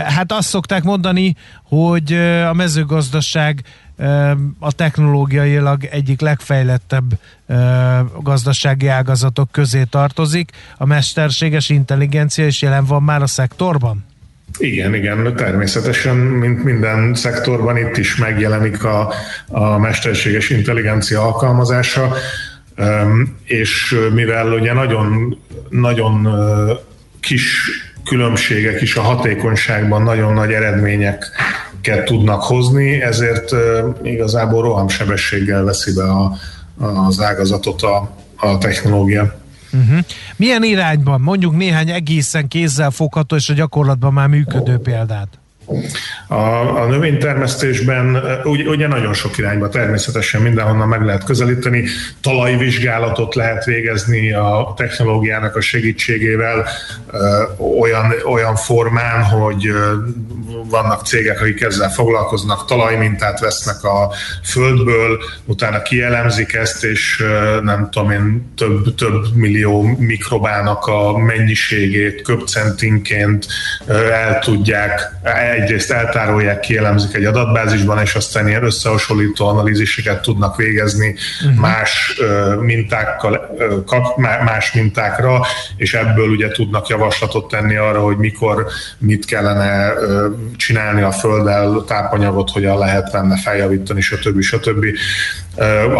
Hát 0.05 0.31
azt 0.31 0.47
szokták 0.47 0.83
mondani, 0.83 1.35
hogy 1.63 2.13
a 2.49 2.53
mezőgazdaság 2.53 3.63
a 4.59 4.71
technológiailag 4.71 5.83
egyik 5.83 6.21
legfejlettebb 6.21 7.19
gazdasági 8.21 8.87
ágazatok 8.87 9.51
közé 9.51 9.83
tartozik. 9.83 10.51
A 10.77 10.85
mesterséges 10.85 11.69
intelligencia 11.69 12.45
is 12.47 12.61
jelen 12.61 12.85
van 12.85 13.03
már 13.03 13.21
a 13.21 13.27
szektorban? 13.27 14.05
Igen, 14.59 14.93
igen, 14.93 15.35
természetesen, 15.35 16.15
mint 16.15 16.63
minden 16.63 17.13
szektorban 17.13 17.77
itt 17.77 17.97
is 17.97 18.15
megjelenik 18.15 18.83
a, 18.83 19.13
a 19.47 19.77
mesterséges 19.77 20.49
intelligencia 20.49 21.21
alkalmazása, 21.21 22.13
és 23.43 23.95
mivel 24.13 24.53
ugye 24.53 24.73
nagyon, 24.73 25.37
nagyon 25.69 26.27
kis 27.19 27.69
különbségek 28.05 28.81
is 28.81 28.95
a 28.95 29.01
hatékonyságban 29.01 30.01
nagyon 30.01 30.33
nagy 30.33 30.51
eredményeket 30.51 32.05
tudnak 32.05 32.43
hozni, 32.43 33.01
ezért 33.01 33.51
igazából 34.03 34.61
rohamsebességgel 34.61 35.63
veszi 35.63 35.93
be 35.93 36.03
a, 36.03 36.31
az 37.07 37.21
ágazatot 37.21 37.81
a, 37.81 38.15
a 38.35 38.57
technológia. 38.57 39.42
Uh-huh. 39.73 39.99
Milyen 40.35 40.63
irányban? 40.63 41.21
Mondjuk 41.21 41.55
néhány 41.55 41.89
egészen 41.89 42.47
kézzel 42.47 42.91
fogható 42.91 43.35
és 43.35 43.49
a 43.49 43.53
gyakorlatban 43.53 44.13
már 44.13 44.27
működő 44.27 44.77
példát. 44.77 45.42
A, 46.27 46.81
a 46.81 46.85
növénytermesztésben 46.85 48.23
ugye, 48.43 48.63
ugye 48.63 48.87
nagyon 48.87 49.13
sok 49.13 49.37
irányba 49.37 49.69
természetesen 49.69 50.41
mindenhonnan 50.41 50.87
meg 50.87 51.05
lehet 51.05 51.23
közelíteni, 51.23 51.83
talajvizsgálatot 52.21 53.35
lehet 53.35 53.65
végezni 53.65 54.31
a 54.31 54.73
technológiának 54.75 55.55
a 55.55 55.61
segítségével 55.61 56.67
olyan, 57.79 58.13
olyan 58.25 58.55
formán, 58.55 59.23
hogy 59.23 59.71
vannak 60.69 61.05
cégek, 61.05 61.41
akik 61.41 61.61
ezzel 61.61 61.89
foglalkoznak, 61.89 62.65
talajmintát 62.65 63.39
vesznek 63.39 63.83
a 63.83 64.11
földből, 64.43 65.23
utána 65.45 65.81
kielemzik 65.81 66.53
ezt, 66.53 66.83
és 66.83 67.23
nem 67.61 67.89
tudom 67.91 68.11
én, 68.11 68.53
több, 68.57 68.95
több 68.95 69.35
millió 69.35 69.81
mikrobának 69.81 70.85
a 70.85 71.17
mennyiségét 71.17 72.21
köpcentinként 72.21 73.47
el 73.87 74.39
tudják 74.39 75.11
egyrészt 75.53 75.91
eltárolják, 75.91 76.59
kielemzik 76.59 77.13
egy 77.13 77.25
adatbázisban, 77.25 78.01
és 78.01 78.15
aztán 78.15 78.47
ilyen 78.47 78.63
összehasonlító 78.63 79.47
analíziseket 79.47 80.21
tudnak 80.21 80.55
végezni 80.55 81.15
uh-huh. 81.45 81.59
más 81.59 82.21
mintákkal, 82.59 83.55
más 84.45 84.73
mintákra, 84.73 85.41
és 85.75 85.93
ebből 85.93 86.29
ugye 86.29 86.47
tudnak 86.47 86.87
javaslatot 86.87 87.47
tenni 87.47 87.75
arra, 87.75 87.99
hogy 87.99 88.17
mikor 88.17 88.67
mit 88.97 89.25
kellene 89.25 89.93
csinálni 90.57 91.01
a 91.01 91.11
földdel, 91.11 91.83
tápanyagot, 91.87 92.49
hogyan 92.49 92.77
lehet 92.77 93.11
benne 93.11 93.37
feljavítani, 93.37 94.01
stb. 94.01 94.41
stb. 94.41 94.85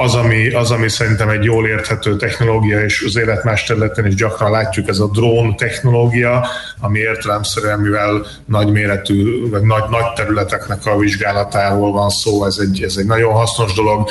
Az 0.03 0.15
ami, 0.15 0.49
az, 0.49 0.71
ami 0.71 0.89
szerintem 0.89 1.29
egy 1.29 1.43
jól 1.43 1.67
érthető 1.67 2.15
technológia, 2.15 2.83
és 2.83 3.03
az 3.07 3.17
élet 3.17 3.43
más 3.43 3.63
területen 3.63 4.05
is 4.05 4.15
gyakran 4.15 4.51
látjuk, 4.51 4.87
ez 4.87 4.99
a 4.99 5.09
drón 5.13 5.55
technológia, 5.55 6.47
ami 6.79 6.99
értelemszerűen, 6.99 7.79
mivel 7.79 8.25
nagyméretű, 8.45 9.42
vagy 9.49 9.61
nagy, 9.61 9.83
nagy 9.89 10.13
területeknek 10.15 10.85
a 10.85 10.97
vizsgálatáról 10.97 11.91
van 11.91 12.09
szó, 12.09 12.45
ez 12.45 12.57
egy, 12.59 12.83
ez 12.83 12.95
egy 12.97 13.05
nagyon 13.05 13.33
hasznos 13.33 13.73
dolog, 13.73 14.09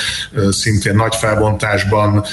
szintén 0.51 0.95
nagy 0.95 1.15
felbontásban, 1.15 2.25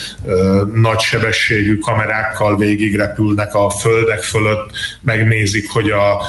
nagy 0.73 0.99
sebességű 0.99 1.77
kamerákkal 1.77 2.57
végigrepülnek 2.57 3.55
a 3.55 3.69
földek 3.69 4.21
fölött, 4.21 4.69
megnézik, 5.01 5.71
hogy, 5.71 5.89
a, 5.89 6.21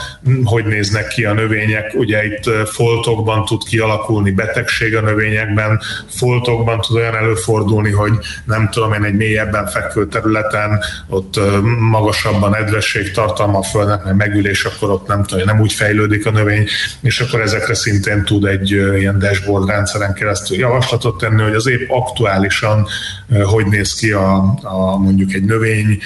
hogy 0.44 0.64
néznek 0.64 1.08
ki 1.08 1.24
a 1.24 1.32
növények. 1.32 1.94
Ugye 1.94 2.24
itt 2.24 2.50
foltokban 2.66 3.44
tud 3.44 3.64
kialakulni 3.64 4.30
betegség 4.30 4.96
a 4.96 5.00
növényekben, 5.00 5.80
foltokban 6.08 6.80
tud 6.80 6.96
olyan 6.96 7.14
előfordulni, 7.14 7.90
hogy 7.90 8.12
nem 8.44 8.68
tudom 8.70 8.92
én, 8.92 9.04
egy 9.04 9.16
mélyebben 9.16 9.66
fekvő 9.66 10.06
területen 10.06 10.80
ott 11.08 11.40
magasabban 11.78 12.56
edvesség 12.56 13.12
tartalma 13.12 13.58
a 13.58 13.62
földnek, 13.62 14.04
mert 14.04 14.16
megülés, 14.16 14.64
akkor 14.64 14.90
ott 14.90 15.06
nem 15.06 15.24
tudom, 15.24 15.44
nem 15.44 15.60
úgy 15.60 15.72
fejlődik 15.72 16.26
a 16.26 16.30
növény, 16.30 16.59
és 17.00 17.20
akkor 17.20 17.40
ezekre 17.40 17.74
szintén 17.74 18.24
tud 18.24 18.44
egy 18.44 18.70
ilyen 18.70 19.18
dashboard 19.18 19.68
rendszeren 19.68 20.14
keresztül 20.14 20.58
javaslatot 20.58 21.18
tenni, 21.18 21.42
hogy 21.42 21.54
az 21.54 21.68
épp 21.68 21.90
aktuálisan 21.90 22.86
hogy 23.44 23.66
néz 23.66 23.94
ki 23.94 24.10
a, 24.10 24.58
a 24.62 24.96
mondjuk 24.96 25.32
egy 25.32 25.44
növény 25.44 25.98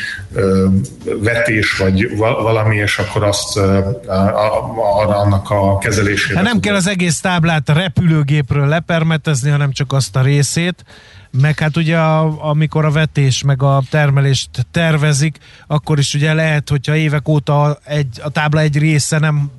vetés, 1.19 1.77
vagy 1.77 2.17
valami, 2.19 2.77
és 2.77 2.99
akkor 2.99 3.23
azt 3.23 3.57
arra 3.57 5.19
annak 5.19 5.51
a 5.51 5.79
kezelésére. 5.79 6.35
Hát 6.35 6.45
nem 6.45 6.61
kell 6.61 6.75
az 6.75 6.87
egész 6.87 7.21
táblát 7.21 7.69
repülőgépről 7.69 8.67
lepermetezni, 8.67 9.51
hanem 9.51 9.73
csak 9.73 9.93
azt 9.93 10.17
a 10.17 10.23
részét, 10.23 10.85
meg 11.41 11.59
hát 11.59 11.77
ugye 11.77 11.99
a, 11.99 12.49
amikor 12.49 12.85
a 12.85 12.91
vetés 12.91 13.43
meg 13.43 13.63
a 13.63 13.83
termelést 13.91 14.67
tervezik, 14.71 15.39
akkor 15.67 15.99
is 15.99 16.15
ugye 16.15 16.33
lehet, 16.33 16.69
hogyha 16.69 16.97
évek 16.97 17.29
óta 17.29 17.79
egy, 17.85 18.21
a 18.23 18.31
tábla 18.31 18.61
egy 18.61 18.79
része 18.79 19.19
nem 19.19 19.51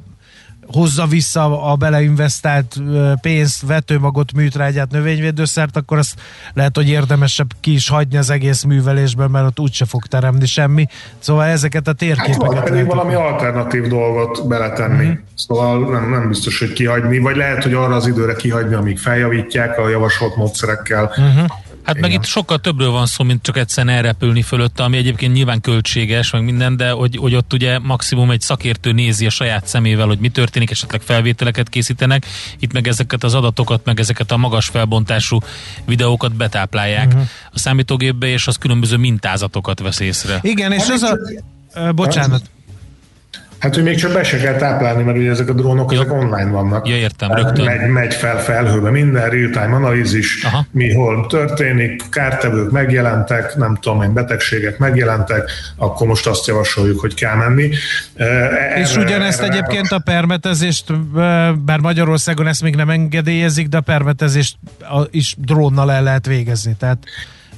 hozza 0.67 1.05
vissza 1.05 1.71
a 1.71 1.75
beleinvestált 1.75 2.81
pénzt, 3.21 3.61
vetőmagot, 3.61 4.33
műtrágyát, 4.33 4.91
növényvédőszert, 4.91 5.77
akkor 5.77 5.97
azt 5.97 6.19
lehet, 6.53 6.75
hogy 6.75 6.89
érdemesebb 6.89 7.51
ki 7.59 7.73
is 7.73 7.89
hagyni 7.89 8.17
az 8.17 8.29
egész 8.29 8.63
művelésben, 8.63 9.29
mert 9.29 9.45
ott 9.45 9.59
úgyse 9.59 9.85
fog 9.85 10.05
teremni 10.05 10.45
semmi. 10.45 10.87
Szóval 11.19 11.45
ezeket 11.45 11.87
a 11.87 11.93
térképeket... 11.93 12.53
Hát, 12.53 12.63
pedig 12.63 12.85
valami 12.85 13.13
alternatív 13.13 13.87
dolgot 13.87 14.47
beletenni. 14.47 15.05
Mm-hmm. 15.05 15.19
Szóval 15.35 15.91
nem, 15.91 16.09
nem 16.09 16.27
biztos, 16.27 16.59
hogy 16.59 16.73
kihagyni, 16.73 17.19
vagy 17.19 17.35
lehet, 17.35 17.63
hogy 17.63 17.73
arra 17.73 17.95
az 17.95 18.07
időre 18.07 18.35
kihagyni, 18.35 18.73
amíg 18.73 18.97
feljavítják 18.97 19.79
a 19.79 19.89
javasolt 19.89 20.35
módszerekkel. 20.35 21.13
Mm-hmm. 21.21 21.45
Hát 21.85 21.95
Igen. 21.95 22.09
meg 22.09 22.19
itt 22.19 22.25
sokkal 22.25 22.59
többről 22.59 22.89
van 22.89 23.05
szó, 23.05 23.23
mint 23.23 23.43
csak 23.43 23.57
egyszerűen 23.57 23.95
elrepülni 23.95 24.41
fölötte, 24.41 24.83
ami 24.83 24.97
egyébként 24.97 25.33
nyilván 25.33 25.61
költséges, 25.61 26.31
meg 26.31 26.43
minden, 26.43 26.77
de 26.77 26.89
hogy, 26.89 27.17
hogy 27.17 27.35
ott 27.35 27.53
ugye 27.53 27.79
maximum 27.79 28.31
egy 28.31 28.41
szakértő 28.41 28.91
nézi 28.91 29.25
a 29.25 29.29
saját 29.29 29.67
szemével, 29.67 30.07
hogy 30.07 30.19
mi 30.19 30.29
történik, 30.29 30.71
esetleg 30.71 31.01
felvételeket 31.01 31.69
készítenek, 31.69 32.25
itt 32.59 32.73
meg 32.73 32.87
ezeket 32.87 33.23
az 33.23 33.33
adatokat, 33.33 33.85
meg 33.85 33.99
ezeket 33.99 34.31
a 34.31 34.37
magas 34.37 34.65
felbontású 34.65 35.39
videókat 35.85 36.35
betáplálják 36.35 37.07
uh-huh. 37.07 37.27
a 37.51 37.59
számítógépbe, 37.59 38.27
és 38.27 38.47
az 38.47 38.55
különböző 38.55 38.97
mintázatokat 38.97 39.79
vesz 39.79 39.99
észre. 39.99 40.39
Igen, 40.41 40.71
és 40.71 40.89
az 40.89 41.03
a... 41.03 41.17
Bocsánat. 41.93 42.41
Hát, 43.59 43.75
hogy 43.75 43.83
még 43.83 43.97
csak 43.97 44.13
be 44.13 44.23
se 44.23 44.37
kell 44.37 44.55
táplálni, 44.55 45.03
mert 45.03 45.17
ugye 45.17 45.29
ezek 45.29 45.49
a 45.49 45.53
drónok, 45.53 45.93
ezek 45.93 46.11
online 46.11 46.49
vannak. 46.51 46.87
Ja, 46.87 46.95
értem, 46.95 47.31
rögtön. 47.31 47.65
Megy, 47.65 47.89
megy 47.89 48.13
fel 48.13 48.39
felhőbe 48.39 48.89
minden, 48.89 49.29
real-time 49.29 49.75
analízis, 49.75 50.43
Aha. 50.43 50.65
mi 50.71 50.93
hol 50.93 51.27
történik, 51.27 52.09
kártevők 52.09 52.71
megjelentek, 52.71 53.55
nem 53.55 53.77
tudom 53.81 54.01
én, 54.01 54.13
betegségek 54.13 54.77
megjelentek, 54.77 55.49
akkor 55.75 56.07
most 56.07 56.27
azt 56.27 56.47
javasoljuk, 56.47 56.99
hogy 56.99 57.13
kell 57.13 57.35
menni. 57.35 57.69
Erre, 58.15 58.75
És 58.77 58.95
ugyanezt 58.95 59.41
erre 59.41 59.53
egyébként 59.53 59.91
a 59.91 59.99
permetezést, 59.99 61.11
bár 61.65 61.79
Magyarországon 61.79 62.47
ezt 62.47 62.61
még 62.61 62.75
nem 62.75 62.89
engedélyezik, 62.89 63.67
de 63.67 63.77
a 63.77 63.81
permetezést 63.81 64.57
is 65.11 65.35
drónnal 65.37 65.91
el 65.91 66.03
lehet 66.03 66.25
végezni. 66.25 66.75
Tehát 66.79 66.97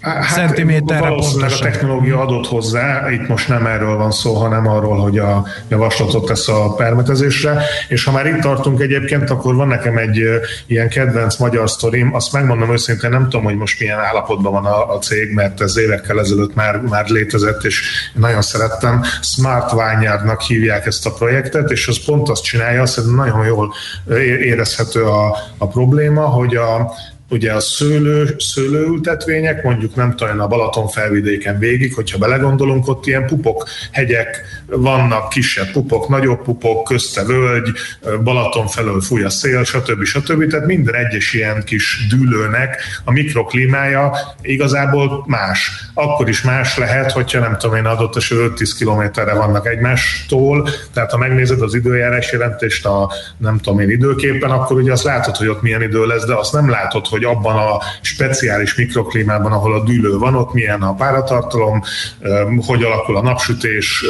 Hát, 0.01 0.33
Centiméterre 0.33 1.09
valószínűleg 1.09 1.49
pontosan. 1.49 1.67
a 1.67 1.71
technológia 1.71 2.19
adott 2.19 2.47
hozzá, 2.47 3.11
itt 3.11 3.27
most 3.27 3.47
nem 3.47 3.65
erről 3.65 3.95
van 3.95 4.11
szó, 4.11 4.33
hanem 4.33 4.67
arról, 4.67 4.97
hogy 4.97 5.17
a 5.17 5.45
javaslatot 5.67 6.25
tesz 6.25 6.47
a 6.47 6.73
permetezésre, 6.73 7.61
és 7.87 8.03
ha 8.03 8.11
már 8.11 8.25
itt 8.25 8.39
tartunk 8.39 8.81
egyébként, 8.81 9.29
akkor 9.29 9.55
van 9.55 9.67
nekem 9.67 9.97
egy 9.97 10.23
ilyen 10.65 10.89
kedvenc 10.89 11.37
magyar 11.37 11.69
sztorim, 11.69 12.15
azt 12.15 12.33
megmondom 12.33 12.71
őszintén, 12.71 13.09
nem 13.09 13.23
tudom, 13.23 13.43
hogy 13.43 13.57
most 13.57 13.79
milyen 13.79 13.99
állapotban 13.99 14.51
van 14.51 14.65
a, 14.65 14.93
a 14.93 14.97
cég, 14.97 15.33
mert 15.33 15.61
ez 15.61 15.77
évekkel 15.77 16.19
ezelőtt 16.19 16.55
már, 16.55 16.81
már 16.81 17.07
létezett, 17.07 17.63
és 17.63 17.81
nagyon 18.13 18.41
szerettem. 18.41 19.03
Smart 19.21 19.71
Vineyardnak 19.71 20.41
hívják 20.41 20.85
ezt 20.85 21.05
a 21.05 21.11
projektet, 21.11 21.71
és 21.71 21.87
az 21.87 22.05
pont 22.05 22.29
azt 22.29 22.43
csinálja, 22.43 22.81
azt 22.81 23.15
nagyon 23.15 23.45
jól 23.45 23.73
érezhető 24.41 25.03
a, 25.03 25.37
a 25.57 25.67
probléma, 25.67 26.21
hogy 26.21 26.55
a, 26.55 26.91
ugye 27.29 27.53
a 27.53 27.59
szőlő, 27.59 28.35
szőlőültetvények, 28.37 29.63
mondjuk 29.63 29.95
nem 29.95 30.15
tudom, 30.15 30.39
a 30.39 30.47
Balaton 30.47 30.87
felvidéken 30.87 31.59
végig, 31.59 31.93
hogyha 31.93 32.17
belegondolunk, 32.17 32.87
ott 32.87 33.05
ilyen 33.05 33.25
pupok, 33.25 33.67
hegyek 33.91 34.41
vannak, 34.65 35.29
kisebb 35.29 35.71
pupok, 35.71 36.09
nagyobb 36.09 36.43
pupok, 36.43 36.83
közte 36.83 37.23
völgy, 37.23 37.71
Balaton 38.23 38.67
felől 38.67 39.01
fúj 39.01 39.23
a 39.23 39.29
szél, 39.29 39.63
stb. 39.63 40.03
stb. 40.03 40.49
Tehát 40.49 40.65
minden 40.65 40.95
egyes 40.95 41.33
ilyen 41.33 41.63
kis 41.63 42.07
dűlőnek 42.09 42.81
a 43.03 43.11
mikroklímája 43.11 44.15
igazából 44.41 45.23
más. 45.27 45.71
Akkor 45.93 46.29
is 46.29 46.41
más 46.41 46.77
lehet, 46.77 47.11
hogyha 47.11 47.39
nem 47.39 47.57
tudom 47.57 47.75
én 47.75 47.85
adott 47.85 48.15
esetben 48.15 48.51
5-10 48.55 48.71
kilométerre 48.77 49.33
vannak 49.33 49.67
egymástól, 49.67 50.69
tehát 50.93 51.11
ha 51.11 51.17
megnézed 51.17 51.61
az 51.61 51.73
időjárás 51.73 52.31
jelentést 52.31 52.85
a 52.85 53.11
nem 53.37 53.57
tudom 53.57 53.79
én 53.79 53.89
időképpen, 53.89 54.49
akkor 54.51 54.77
ugye 54.77 54.91
azt 54.91 55.03
látod, 55.03 55.35
hogy 55.35 55.47
ott 55.47 55.61
milyen 55.61 55.81
idő 55.81 56.05
lesz, 56.05 56.25
de 56.25 56.33
azt 56.33 56.53
nem 56.53 56.69
látod, 56.69 57.07
hogy 57.07 57.16
hogy 57.17 57.25
abban 57.25 57.55
a 57.55 57.81
speciális 58.01 58.75
mikroklímában, 58.75 59.51
ahol 59.51 59.73
a 59.73 59.83
dűlő 59.83 60.17
van, 60.17 60.35
ott 60.35 60.53
milyen 60.53 60.81
a 60.81 60.93
páratartalom, 60.93 61.81
hogy 62.65 62.83
alakul 62.83 63.17
a 63.17 63.21
napsütés 63.21 64.05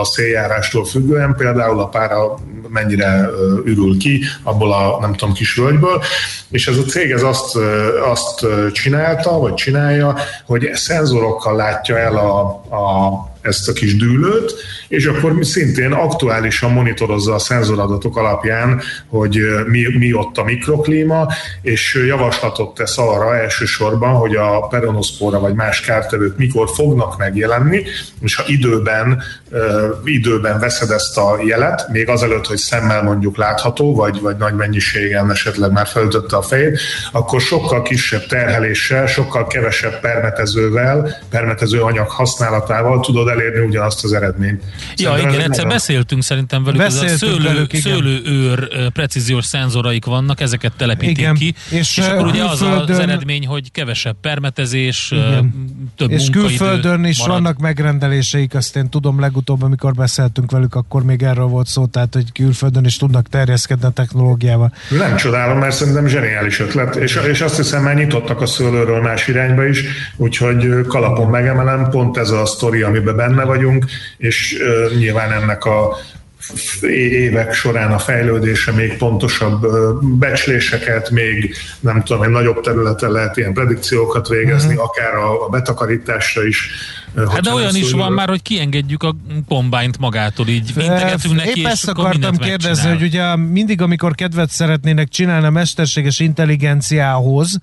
a 0.00 0.04
széljárástól 0.04 0.84
függően, 0.84 1.34
például 1.36 1.80
a 1.80 1.88
pára 1.88 2.34
mennyire 2.68 3.28
ürül 3.64 3.98
ki 3.98 4.22
abból 4.42 4.72
a 4.72 4.98
nem 5.00 5.12
tudom 5.12 5.34
kis 5.34 5.54
völgyből, 5.54 6.02
és 6.50 6.68
ez 6.68 6.76
a 6.76 6.82
cég 6.82 7.10
ez 7.10 7.22
azt, 7.22 7.56
azt 8.10 8.46
csinálta, 8.72 9.38
vagy 9.38 9.54
csinálja, 9.54 10.16
hogy 10.46 10.70
szenzorokkal 10.72 11.56
látja 11.56 11.98
el 11.98 12.16
a, 12.16 12.40
a 12.76 13.28
ezt 13.42 13.68
a 13.68 13.72
kis 13.72 13.96
dűlőt, 13.96 14.54
és 14.88 15.06
akkor 15.06 15.32
mi 15.32 15.44
szintén 15.44 15.92
aktuálisan 15.92 16.72
monitorozza 16.72 17.34
a 17.34 17.38
szenzoradatok 17.38 18.16
alapján, 18.16 18.80
hogy 19.06 19.40
mi, 19.66 19.96
mi 19.98 20.12
ott 20.12 20.38
a 20.38 20.44
mikroklíma, 20.44 21.26
és 21.62 22.04
javaslatot 22.06 22.74
tesz 22.74 22.98
arra 22.98 23.36
elsősorban, 23.36 24.14
hogy 24.14 24.36
a 24.36 24.66
peronoszpóra 24.66 25.40
vagy 25.40 25.54
más 25.54 25.80
kártevők 25.80 26.36
mikor 26.36 26.68
fognak 26.74 27.18
megjelenni, 27.18 27.82
és 28.20 28.34
ha 28.34 28.42
időben, 28.46 29.22
időben 30.04 30.58
veszed 30.58 30.90
ezt 30.90 31.18
a 31.18 31.38
jelet, 31.46 31.88
még 31.88 32.08
azelőtt, 32.08 32.46
hogy 32.46 32.56
szemmel 32.56 33.02
mondjuk 33.02 33.36
látható, 33.36 33.94
vagy, 33.94 34.20
vagy 34.20 34.36
nagy 34.36 34.54
mennyiségen 34.54 35.30
esetleg 35.30 35.72
már 35.72 35.86
felütötte 35.86 36.36
a 36.36 36.42
fejét, 36.42 36.80
akkor 37.12 37.40
sokkal 37.40 37.82
kisebb 37.82 38.26
terheléssel, 38.26 39.06
sokkal 39.06 39.46
kevesebb 39.46 40.00
permetezővel, 40.00 41.16
permetező 41.30 41.80
anyag 41.80 42.08
használatával 42.10 43.00
tudod 43.00 43.28
elérni 43.30 43.66
ugyanazt 43.66 44.04
az 44.04 44.12
eredményt. 44.12 44.62
Ja, 44.96 45.16
igen, 45.18 45.40
egyszer 45.40 45.66
beszéltünk 45.66 46.22
szerintem 46.22 46.64
velük, 46.64 46.80
ez 46.80 47.02
a 47.02 47.08
szőlő, 47.08 47.42
velük, 47.42 47.74
szőlőőr 47.74 48.90
precíziós 48.92 49.44
szenzoraik 49.44 50.04
vannak, 50.04 50.40
ezeket 50.40 50.72
telepítik 50.76 51.18
igen. 51.18 51.34
ki, 51.34 51.54
és, 51.70 51.96
és 51.96 51.98
akkor 51.98 52.26
ugye 52.26 52.44
az 52.44 52.62
az 52.62 52.98
eredmény, 52.98 53.46
hogy 53.46 53.72
kevesebb 53.72 54.16
permetezés, 54.20 55.10
igen. 55.10 55.54
több 55.96 56.10
És 56.10 56.30
külföldön 56.30 57.04
is 57.04 57.18
marad. 57.18 57.34
vannak 57.34 57.58
megrendeléseik, 57.58 58.54
azt 58.54 58.76
én 58.76 58.88
tudom 58.88 59.20
legutóbb, 59.20 59.62
amikor 59.62 59.92
beszéltünk 59.92 60.50
velük, 60.50 60.74
akkor 60.74 61.02
még 61.02 61.22
erről 61.22 61.46
volt 61.46 61.66
szó, 61.66 61.86
tehát 61.86 62.14
hogy 62.14 62.32
külföldön 62.32 62.84
is 62.84 62.96
tudnak 62.96 63.28
terjeszkedni 63.28 63.84
a 63.86 63.90
technológiával. 63.90 64.72
Nem 64.90 65.16
csodálom, 65.16 65.58
mert 65.58 65.74
szerintem 65.74 66.06
zseniális 66.06 66.60
ötlet, 66.60 66.96
és, 66.96 67.20
és 67.30 67.40
azt 67.40 67.56
hiszem 67.56 67.82
már 67.82 67.94
nyitottak 67.94 68.40
a 68.40 68.46
szőlőről 68.46 69.00
más 69.00 69.28
irányba 69.28 69.66
is, 69.66 69.84
úgyhogy 70.16 70.86
kalapon 70.86 71.30
megemelem, 71.30 71.88
pont 71.90 72.16
ez 72.16 72.30
a 72.30 72.46
sztori, 72.46 72.82
amiben 72.82 73.16
benne 73.20 73.44
vagyunk, 73.44 73.84
és 74.16 74.56
nyilván 74.98 75.32
ennek 75.32 75.64
a 75.64 75.96
évek 77.10 77.52
során 77.52 77.92
a 77.92 77.98
fejlődése 77.98 78.72
még 78.72 78.96
pontosabb 78.96 79.66
becsléseket, 80.18 81.10
még 81.10 81.54
nem 81.80 82.02
tudom, 82.02 82.22
egy 82.22 82.30
nagyobb 82.30 82.60
területen 82.60 83.10
lehet 83.10 83.36
ilyen 83.36 83.52
predikciókat 83.52 84.28
végezni, 84.28 84.72
mm-hmm. 84.72 84.82
akár 84.82 85.14
a, 85.14 85.46
a 85.46 85.48
betakarításra 85.48 86.46
is. 86.46 86.70
Hát 87.16 87.40
de 87.40 87.52
olyan 87.52 87.76
is 87.76 87.92
van 87.92 88.12
már, 88.12 88.28
hogy 88.28 88.42
kiengedjük 88.42 89.02
a 89.02 89.16
kombányt 89.48 89.98
magától, 89.98 90.48
így 90.48 90.72
integetünk 90.76 91.34
neki, 91.34 91.60
Épp 91.60 91.66
ezt 91.66 91.88
akartam 91.88 92.36
kérdezni, 92.36 92.88
hogy 92.88 93.02
ugye 93.02 93.36
mindig, 93.36 93.82
amikor 93.82 94.14
kedvet 94.14 94.50
szeretnének 94.50 95.08
csinálni 95.08 95.46
a 95.46 95.50
mesterséges 95.50 96.20
intelligenciához, 96.20 97.58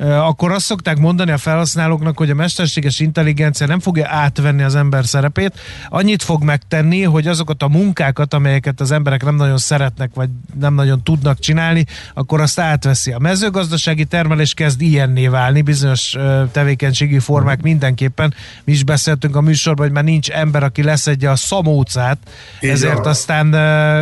akkor 0.00 0.52
azt 0.52 0.64
szokták 0.64 0.98
mondani 0.98 1.30
a 1.30 1.38
felhasználóknak, 1.38 2.18
hogy 2.18 2.30
a 2.30 2.34
mesterséges 2.34 3.00
intelligencia 3.00 3.66
nem 3.66 3.80
fogja 3.80 4.06
átvenni 4.08 4.62
az 4.62 4.74
ember 4.74 5.06
szerepét, 5.06 5.60
annyit 5.88 6.22
fog 6.22 6.42
megtenni, 6.42 7.02
hogy 7.02 7.26
azokat 7.26 7.62
a 7.62 7.68
munkákat, 7.68 8.34
amelyeket 8.34 8.80
az 8.80 8.90
emberek 8.90 9.24
nem 9.24 9.36
nagyon 9.36 9.58
szeretnek, 9.58 10.10
vagy 10.14 10.28
nem 10.60 10.74
nagyon 10.74 11.02
tudnak 11.02 11.38
csinálni, 11.38 11.84
akkor 12.14 12.40
azt 12.40 12.58
átveszi. 12.58 13.12
A 13.12 13.18
mezőgazdasági 13.18 14.04
termelés 14.04 14.54
kezd 14.54 14.80
ilyenné 14.80 15.26
válni, 15.26 15.62
bizonyos 15.62 16.16
tevékenységi 16.52 17.18
formák 17.18 17.62
mindenképpen. 17.62 18.34
Mi 18.64 18.72
is 18.72 18.84
beszéltünk 18.84 19.36
a 19.36 19.40
műsorban, 19.40 19.84
hogy 19.86 19.94
már 19.94 20.04
nincs 20.04 20.30
ember, 20.30 20.62
aki 20.62 20.82
leszedje 20.82 21.30
a 21.30 21.36
szamócát, 21.36 22.18
ezért 22.60 23.06
aztán 23.06 23.46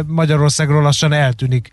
Magyarországról 0.07 0.83
lassan 0.83 1.13
eltűnik 1.13 1.71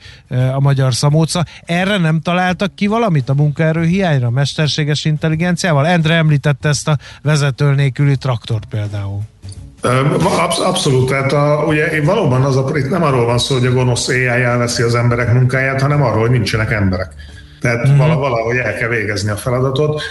a 0.54 0.60
magyar 0.60 0.94
szamóca. 0.94 1.46
Erre 1.66 1.98
nem 1.98 2.20
találtak 2.20 2.76
ki 2.76 2.88
valamit 2.88 3.30
a 3.30 3.34
munkaerő 3.34 3.84
hiány? 3.84 4.10
Irányra, 4.12 4.30
mesterséges 4.30 5.06
intelligenciával? 5.06 5.88
Endre 5.88 6.14
említette 6.14 6.70
ezt 6.70 6.88
a 6.88 6.98
vezető 7.22 7.74
nélküli 7.74 8.16
traktort 8.16 8.66
például. 8.66 9.20
Absz- 10.40 10.60
abszolút, 10.60 11.10
tehát 11.10 11.32
a, 11.32 11.64
ugye 11.68 12.04
valóban 12.04 12.44
az 12.44 12.58
a, 12.58 12.72
itt 12.78 12.90
nem 12.90 13.04
arról 13.04 13.26
van 13.26 13.38
szó, 13.38 13.56
hogy 13.56 13.66
a 13.66 13.72
gonosz 13.72 14.08
AI 14.08 14.26
elveszi 14.26 14.84
az 14.84 14.96
emberek 14.96 15.34
munkáját, 15.34 15.82
hanem 15.82 16.04
arról, 16.04 16.20
hogy 16.20 16.30
nincsenek 16.30 16.72
emberek. 16.72 17.14
Tehát 17.62 17.88
mm-hmm. 17.88 17.98
valahogy 17.98 18.58
el 18.58 18.74
kell 18.74 18.90
végezni 18.90 19.30
a 19.30 19.36
feladatot. 19.36 20.02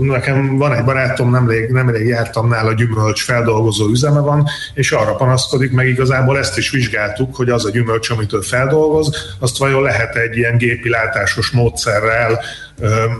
Nekem 0.00 0.56
van 0.56 0.72
egy 0.72 0.84
barátom, 0.84 1.30
nemrég, 1.30 1.70
nemrég 1.70 2.06
jártam 2.06 2.48
nála, 2.48 2.72
gyümölcs 2.72 3.24
feldolgozó 3.24 3.88
üzeme 3.88 4.20
van, 4.20 4.46
és 4.74 4.92
arra 4.92 5.14
panaszkodik, 5.14 5.72
meg 5.72 5.88
igazából 5.88 6.38
ezt 6.38 6.58
is 6.58 6.70
vizsgáltuk, 6.70 7.36
hogy 7.36 7.48
az 7.48 7.64
a 7.64 7.70
gyümölcs, 7.70 8.10
amit 8.10 8.32
ő 8.32 8.40
feldolgoz, 8.40 9.34
azt 9.38 9.58
vajon 9.58 9.82
lehet 9.82 10.16
egy 10.16 10.36
ilyen 10.36 10.60
látásos 10.82 11.50
módszerrel 11.50 12.40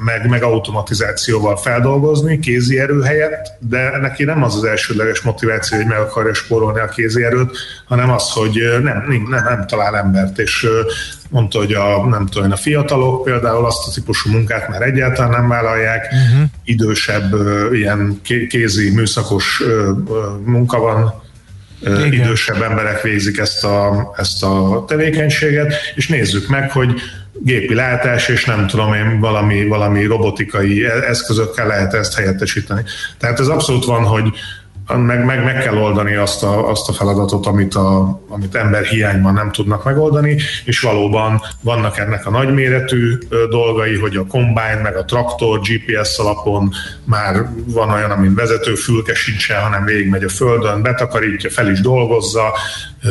meg, 0.04 0.28
meg 0.28 0.42
automatizációval 0.42 1.56
feldolgozni 1.56 2.38
kézi 2.38 2.78
erő 2.78 3.00
helyett, 3.00 3.46
de 3.58 3.98
neki 3.98 4.24
nem 4.24 4.42
az 4.42 4.54
az 4.54 4.64
elsődleges 4.64 5.20
motiváció, 5.20 5.76
hogy 5.76 5.86
meg 5.86 5.98
akarja 5.98 6.34
spórolni 6.34 6.80
a 6.80 6.88
kézi 6.88 7.24
erőt, 7.24 7.56
hanem 7.84 8.10
az, 8.10 8.30
hogy 8.30 8.62
nem, 8.82 9.04
nem, 9.28 9.44
nem 9.44 9.66
talál 9.66 9.96
embert, 9.96 10.38
és 10.38 10.66
mondta, 11.30 11.58
hogy 11.58 11.72
a, 11.72 12.06
nem 12.06 12.26
tudom, 12.26 12.52
a 12.52 12.56
fiatalok 12.56 13.24
például 13.24 13.64
azt 13.66 13.88
a 13.88 13.90
típusú 13.94 14.30
munkát 14.30 14.68
már 14.68 14.82
egyáltalán 14.82 15.30
nem 15.30 15.48
vállalják, 15.48 16.06
uh-huh. 16.12 16.48
idősebb 16.64 17.34
ilyen 17.72 18.20
kézi, 18.48 18.90
műszakos 18.90 19.62
munka 20.44 20.78
van, 20.78 21.24
igen. 21.80 22.12
idősebb 22.12 22.62
emberek 22.62 23.02
végzik 23.02 23.38
ezt 23.38 23.64
a, 23.64 24.12
ezt 24.16 24.42
a 24.42 24.84
tevékenységet, 24.86 25.74
és 25.94 26.08
nézzük 26.08 26.48
meg, 26.48 26.70
hogy 26.70 27.00
gépi 27.42 27.74
látás, 27.74 28.28
és 28.28 28.44
nem 28.44 28.66
tudom 28.66 28.94
én, 28.94 29.20
valami, 29.20 29.66
valami 29.66 30.04
robotikai 30.04 30.84
eszközökkel 30.84 31.66
lehet 31.66 31.94
ezt 31.94 32.14
helyettesíteni. 32.14 32.82
Tehát 33.18 33.40
ez 33.40 33.48
abszolút 33.48 33.84
van, 33.84 34.04
hogy 34.04 34.32
meg, 34.94 35.24
meg, 35.24 35.44
meg 35.44 35.62
kell 35.62 35.76
oldani 35.76 36.14
azt 36.14 36.42
a, 36.42 36.70
azt 36.70 36.88
a 36.88 36.92
feladatot, 36.92 37.46
amit, 37.46 37.74
a, 37.74 38.20
amit 38.28 38.54
ember 38.54 38.84
hiányban 38.84 39.34
nem 39.34 39.52
tudnak 39.52 39.84
megoldani, 39.84 40.38
és 40.64 40.80
valóban 40.80 41.40
vannak 41.60 41.98
ennek 41.98 42.26
a 42.26 42.30
nagyméretű 42.30 43.18
dolgai, 43.50 43.96
hogy 43.98 44.16
a 44.16 44.26
kombány, 44.26 44.78
meg 44.78 44.96
a 44.96 45.04
traktor 45.04 45.60
GPS 45.60 46.18
alapon 46.18 46.72
már 47.04 47.46
van 47.66 47.90
olyan, 47.90 48.10
amin 48.10 48.34
vezető 48.34 48.74
fülke 48.74 49.14
sincsen, 49.14 49.62
hanem 49.62 49.84
végigmegy 49.84 50.24
a 50.24 50.28
földön, 50.28 50.82
betakarítja, 50.82 51.50
fel 51.50 51.70
is 51.70 51.80
dolgozza, 51.80 52.52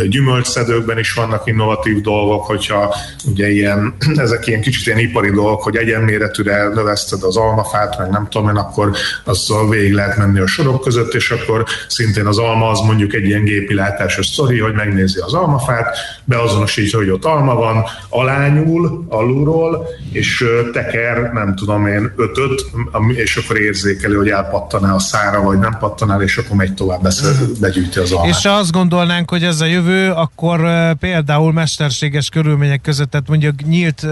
gyümölcsszedőkben 0.10 1.00
is 1.00 1.14
vannak 1.14 1.48
innovatív 1.48 2.02
dolgok, 2.02 2.46
hogyha 2.46 2.96
ugye 3.26 3.50
ilyen, 3.50 3.96
ezek 4.16 4.48
ilyen 4.48 4.62
kicsit 4.62 4.86
ilyen 4.86 5.00
ipari 5.00 5.30
dolgok, 5.30 5.64
hogy 5.64 5.76
egyenméretűre 5.76 6.68
növeszted 6.68 7.24
az 7.24 7.38
almafát, 7.38 7.98
meg 7.98 8.10
nem 8.10 8.28
tudom 8.30 8.50
én, 8.50 8.56
akkor 8.56 8.92
azzal 9.24 9.70
végig 9.70 9.94
lehet 9.94 10.18
menni 10.18 10.40
a 10.40 10.48
sorok 10.48 10.82
között, 10.82 11.14
és 11.14 11.32
akkor 11.32 11.65
szintén 11.88 12.26
az 12.26 12.38
alma 12.38 12.70
az 12.70 12.80
mondjuk 12.80 13.14
egy 13.14 13.26
ilyen 13.26 13.44
gépi 13.44 13.74
látásos 13.74 14.26
sztori, 14.26 14.60
hogy 14.60 14.74
megnézi 14.74 15.20
az 15.20 15.34
almafát, 15.34 15.98
beazonosítja, 16.24 16.98
hogy 16.98 17.10
ott 17.10 17.26
alma 17.26 17.56
van, 17.56 17.84
alányul 18.10 19.06
alulról, 19.10 19.88
és 20.12 20.46
teker, 20.74 21.32
nem 21.34 21.56
tudom 21.56 21.88
én, 21.88 22.14
ötöt, 22.16 22.66
és 23.08 23.36
akkor 23.36 23.58
érzékeli, 23.62 24.16
hogy 24.16 24.30
elpattan-e 24.30 24.94
a 24.94 25.00
szára, 25.00 25.42
vagy 25.42 25.60
nem 25.60 25.78
pattan 25.80 26.12
el, 26.12 26.22
és 26.22 26.38
akkor 26.38 26.56
megy 26.56 26.74
tovább, 26.74 27.02
beszél, 27.02 27.32
mhm. 27.32 27.60
begyűjti 27.60 28.00
az 28.00 28.12
almát. 28.12 28.36
És 28.36 28.46
azt 28.46 28.72
gondolnánk, 28.72 29.30
hogy 29.30 29.44
ez 29.44 29.62
a 29.62 29.66
jövő, 29.66 30.12
akkor 30.12 30.60
például 31.00 31.54
mesterséges 31.54 32.30
körülmények 32.30 32.82
között, 32.82 33.10
tehát 33.10 33.28
mondjuk 33.28 33.62
nyílt 33.68 34.08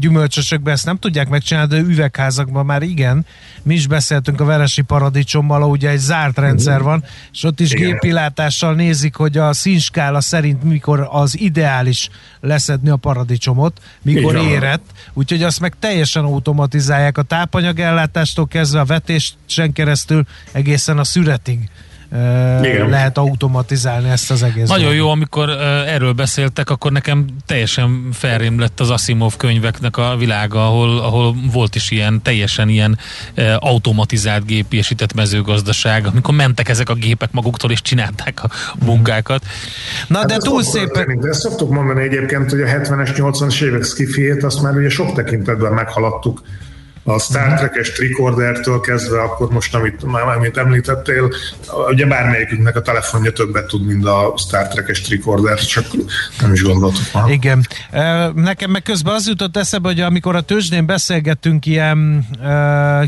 gyümölcsösökben 0.00 0.72
ezt 0.74 0.84
nem 0.84 0.98
tudják 0.98 1.28
megcsinálni, 1.28 1.74
de 1.74 1.80
üvegházakban 1.80 2.66
már 2.66 2.82
igen. 2.82 3.26
Mi 3.62 3.74
is 3.74 3.86
beszéltünk 3.86 4.40
a 4.40 4.44
Veresi 4.44 4.82
Paradicsommal, 4.82 5.62
ugye 5.62 5.88
egy 5.88 5.98
zárt 5.98 6.38
rendszer 6.38 6.82
van, 6.82 7.04
és 7.32 7.44
ott 7.44 7.60
is 7.60 7.70
gépilátással 7.70 8.74
nézik, 8.74 9.14
hogy 9.14 9.38
a 9.38 9.52
színskála 9.52 10.20
szerint 10.20 10.62
mikor 10.62 11.08
az 11.10 11.40
ideális 11.40 12.08
leszedni 12.40 12.90
a 12.90 12.96
paradicsomot, 12.96 13.80
mikor 14.02 14.34
igen. 14.34 14.48
érett, 14.48 14.84
úgyhogy 15.12 15.42
azt 15.42 15.60
meg 15.60 15.74
teljesen 15.78 16.24
automatizálják 16.24 17.18
a 17.18 17.22
tápanyagellátástól 17.22 18.46
kezdve 18.46 18.80
a 18.80 18.84
vetésen 18.84 19.72
keresztül 19.72 20.26
egészen 20.52 20.98
a 20.98 21.04
szüretig 21.04 21.68
igen. 22.62 22.88
lehet 22.88 23.18
automatizálni 23.18 24.08
ezt 24.08 24.30
az 24.30 24.42
egész. 24.42 24.68
Nagyon 24.68 24.94
jó, 24.94 25.10
amikor 25.10 25.48
erről 25.86 26.12
beszéltek, 26.12 26.70
akkor 26.70 26.92
nekem 26.92 27.24
teljesen 27.46 28.08
felrém 28.12 28.58
lett 28.58 28.80
az 28.80 28.90
Asimov 28.90 29.36
könyveknek 29.36 29.96
a 29.96 30.16
világa, 30.18 30.66
ahol, 30.66 30.98
ahol 30.98 31.34
volt 31.52 31.74
is 31.74 31.90
ilyen 31.90 32.22
teljesen 32.22 32.68
ilyen 32.68 32.98
automatizált 33.56 34.46
gépésített 34.46 35.14
mezőgazdaság, 35.14 36.06
amikor 36.06 36.34
mentek 36.34 36.68
ezek 36.68 36.88
a 36.88 36.94
gépek 36.94 37.32
maguktól 37.32 37.70
és 37.70 37.82
csinálták 37.82 38.44
a 38.44 38.50
munkákat. 38.84 39.44
Na 40.06 40.18
hát 40.18 40.26
de 40.26 40.36
túl 40.36 40.62
szépen... 40.62 41.18
De 41.20 41.28
ezt 41.28 41.40
szoktuk 41.40 41.70
mondani 41.70 42.02
egyébként, 42.02 42.50
hogy 42.50 42.60
a 42.60 42.66
70-es, 42.66 43.10
80-as 43.16 43.62
évek 43.62 43.84
skifiét 43.84 44.42
azt 44.44 44.62
már 44.62 44.76
ugye 44.76 44.88
sok 44.88 45.14
tekintetben 45.14 45.72
meghaladtuk 45.72 46.42
a 47.12 47.18
Star 47.18 47.58
Trek-es 47.58 47.92
tricordertől 47.92 48.80
kezdve, 48.80 49.20
akkor 49.22 49.50
most, 49.50 49.74
amit, 49.74 50.02
amit 50.02 50.56
említettél, 50.56 51.32
ugye 51.90 52.06
bármelyikünknek 52.06 52.76
a 52.76 52.82
telefonja 52.82 53.32
többet 53.32 53.66
tud, 53.66 53.86
mint 53.86 54.06
a 54.06 54.34
Star 54.36 54.68
Trek-es 54.68 55.00
tricorder, 55.00 55.58
csak 55.58 55.84
nem 56.40 56.52
is 56.52 56.62
gondoltuk 56.62 57.04
már. 57.12 57.30
Igen. 57.30 57.66
Nekem 58.34 58.70
meg 58.70 58.82
közben 58.82 59.14
az 59.14 59.28
jutott 59.28 59.56
eszembe, 59.56 59.88
hogy 59.88 60.00
amikor 60.00 60.36
a 60.36 60.40
tőzsdén 60.40 60.86
beszélgettünk 60.86 61.66
ilyen 61.66 62.28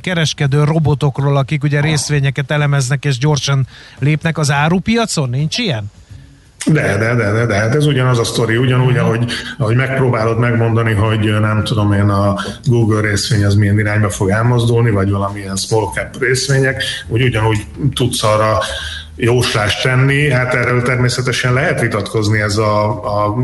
kereskedő 0.00 0.64
robotokról, 0.64 1.36
akik 1.36 1.62
ugye 1.62 1.80
részvényeket 1.80 2.50
elemeznek 2.50 3.04
és 3.04 3.18
gyorsan 3.18 3.66
lépnek, 3.98 4.38
az 4.38 4.50
árupiacon 4.50 5.30
nincs 5.30 5.58
ilyen? 5.58 5.90
De, 6.66 6.96
de, 6.98 7.14
de, 7.14 7.32
de, 7.32 7.46
de, 7.46 7.54
hát 7.54 7.74
ez 7.74 7.86
ugyanaz 7.86 8.18
a 8.18 8.24
sztori, 8.24 8.56
ugyanúgy, 8.56 8.96
ahogy, 8.96 9.24
ahogy 9.58 9.76
megpróbálod 9.76 10.38
megmondani, 10.38 10.92
hogy 10.92 11.40
nem 11.40 11.64
tudom 11.64 11.92
én 11.92 12.08
a 12.08 12.34
Google 12.64 13.00
részvény 13.00 13.44
az 13.44 13.54
milyen 13.54 13.78
irányba 13.78 14.10
fog 14.10 14.30
elmozdulni, 14.30 14.90
vagy 14.90 15.10
valamilyen 15.10 15.56
small 15.56 15.84
cap 15.94 16.18
részvények, 16.20 16.82
úgy 17.08 17.22
ugyanúgy 17.22 17.66
tudsz 17.94 18.22
arra 18.22 18.58
jóslást 19.24 19.82
tenni. 19.82 20.30
Hát 20.30 20.54
erről 20.54 20.82
természetesen 20.82 21.52
lehet 21.52 21.80
vitatkozni 21.80 22.40
ez 22.40 22.56
a, 22.56 22.88
a 23.04 23.36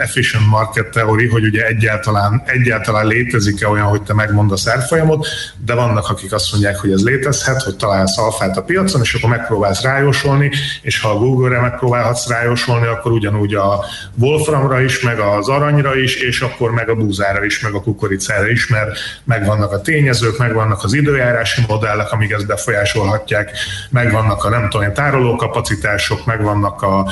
efficient 0.00 0.46
market 0.46 0.88
theory, 0.88 1.28
hogy 1.28 1.44
ugye 1.44 1.66
egyáltalán, 1.66 2.42
egyáltalán 2.46 3.06
létezik-e 3.06 3.68
olyan, 3.68 3.86
hogy 3.86 4.02
te 4.02 4.14
megmondasz 4.14 4.68
árfolyamot, 4.68 5.26
de 5.64 5.74
vannak, 5.74 6.08
akik 6.08 6.32
azt 6.32 6.52
mondják, 6.52 6.76
hogy 6.76 6.92
ez 6.92 7.04
létezhet, 7.04 7.62
hogy 7.62 7.76
találsz 7.76 8.18
alfát 8.18 8.56
a 8.56 8.62
piacon, 8.62 9.00
és 9.00 9.14
akkor 9.14 9.30
megpróbálsz 9.30 9.82
rájósolni, 9.82 10.50
és 10.82 11.00
ha 11.00 11.08
a 11.08 11.18
Google-re 11.18 11.60
megpróbálhatsz 11.60 12.28
rájósolni, 12.28 12.86
akkor 12.86 13.12
ugyanúgy 13.12 13.54
a 13.54 13.84
Wolframra 14.18 14.80
is, 14.80 15.00
meg 15.00 15.18
az 15.18 15.48
aranyra 15.48 15.96
is, 15.96 16.14
és 16.14 16.40
akkor 16.40 16.70
meg 16.70 16.88
a 16.88 16.94
búzára 16.94 17.44
is, 17.44 17.60
meg 17.60 17.74
a 17.74 17.80
kukoricára 17.80 18.48
is, 18.48 18.66
mert 18.66 18.98
megvannak 19.24 19.72
a 19.72 19.80
tényezők, 19.80 20.38
megvannak 20.38 20.84
az 20.84 20.94
időjárási 20.94 21.62
modellek, 21.68 22.12
amik 22.12 22.30
ezt 22.30 22.46
befolyásolhatják, 22.46 23.50
megvannak 23.90 24.44
a 24.44 24.48
nem 24.48 24.68
tudom, 24.68 24.82
tárolókapacitások, 25.04 26.24
megvannak 26.26 26.82
a, 26.82 27.06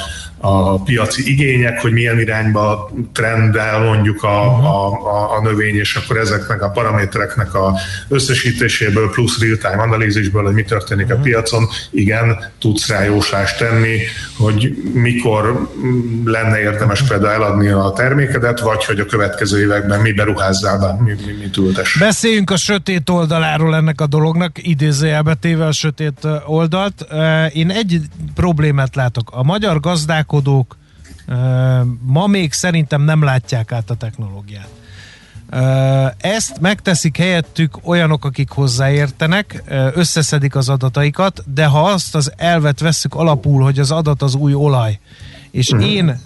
a 0.45 0.83
piaci 0.83 1.31
igények, 1.31 1.81
hogy 1.81 1.93
milyen 1.93 2.19
irányba 2.19 2.91
trendel 3.13 3.79
mondjuk 3.79 4.23
a, 4.23 4.45
a, 4.45 4.87
a, 4.87 5.37
a 5.37 5.41
növény, 5.43 5.75
és 5.75 5.95
akkor 5.95 6.17
ezeknek 6.17 6.63
a 6.63 6.71
paramétereknek 6.71 7.55
a 7.55 7.75
összesítéséből 8.09 9.11
plusz 9.11 9.41
real-time 9.41 9.83
analízisből, 9.83 10.45
hogy 10.45 10.55
mi 10.55 10.63
történik 10.63 11.13
a 11.13 11.17
piacon, 11.17 11.69
igen, 11.91 12.53
tudsz 12.61 12.89
rá 12.89 13.05
jóslást 13.05 13.59
tenni, 13.59 13.99
hogy 14.37 14.75
mikor 14.93 15.69
lenne 16.25 16.61
érdemes 16.61 17.03
például 17.03 17.33
eladni 17.33 17.69
a 17.69 17.93
termékedet, 17.97 18.61
vagy 18.61 18.85
hogy 18.85 19.01
a 19.01 19.07
következő 19.07 19.61
években 19.61 20.01
mi 20.01 20.13
beruházzál 20.13 20.79
be, 20.79 21.05
mi, 21.05 21.13
mi, 21.27 21.33
mi 21.33 21.67
ültes. 21.67 21.97
Beszéljünk 21.99 22.51
a 22.51 22.57
sötét 22.57 23.11
oldaláról 23.11 23.75
ennek 23.75 24.01
a 24.01 24.07
dolognak, 24.07 24.67
idézőjelbe 24.67 25.35
téve 25.35 25.67
a 25.67 25.73
sötét 25.73 26.29
oldalt. 26.47 27.07
Én 27.53 27.71
egy 27.73 28.01
problémát 28.35 28.95
látok. 28.95 29.31
A 29.33 29.43
magyar 29.43 29.81
gazdálkodók 29.81 30.77
ma 32.01 32.27
még 32.27 32.53
szerintem 32.53 33.03
nem 33.03 33.23
látják 33.23 33.73
át 33.73 33.91
a 33.91 33.95
technológiát. 33.95 34.69
Ezt 36.19 36.61
megteszik 36.61 37.17
helyettük 37.17 37.79
olyanok, 37.85 38.25
akik 38.25 38.51
hozzáértenek, 38.51 39.63
összeszedik 39.95 40.57
az 40.57 40.69
adataikat, 40.69 41.43
de 41.55 41.67
ha 41.67 41.83
azt 41.83 42.15
az 42.15 42.33
elvet 42.37 42.81
vesszük 42.81 43.15
alapul, 43.15 43.63
hogy 43.63 43.79
az 43.79 43.91
adat 43.91 44.23
az 44.23 44.35
új 44.35 44.55
olaj, 44.55 44.99
és 45.53 45.71
uh-huh. 45.71 45.91
én 45.91 46.21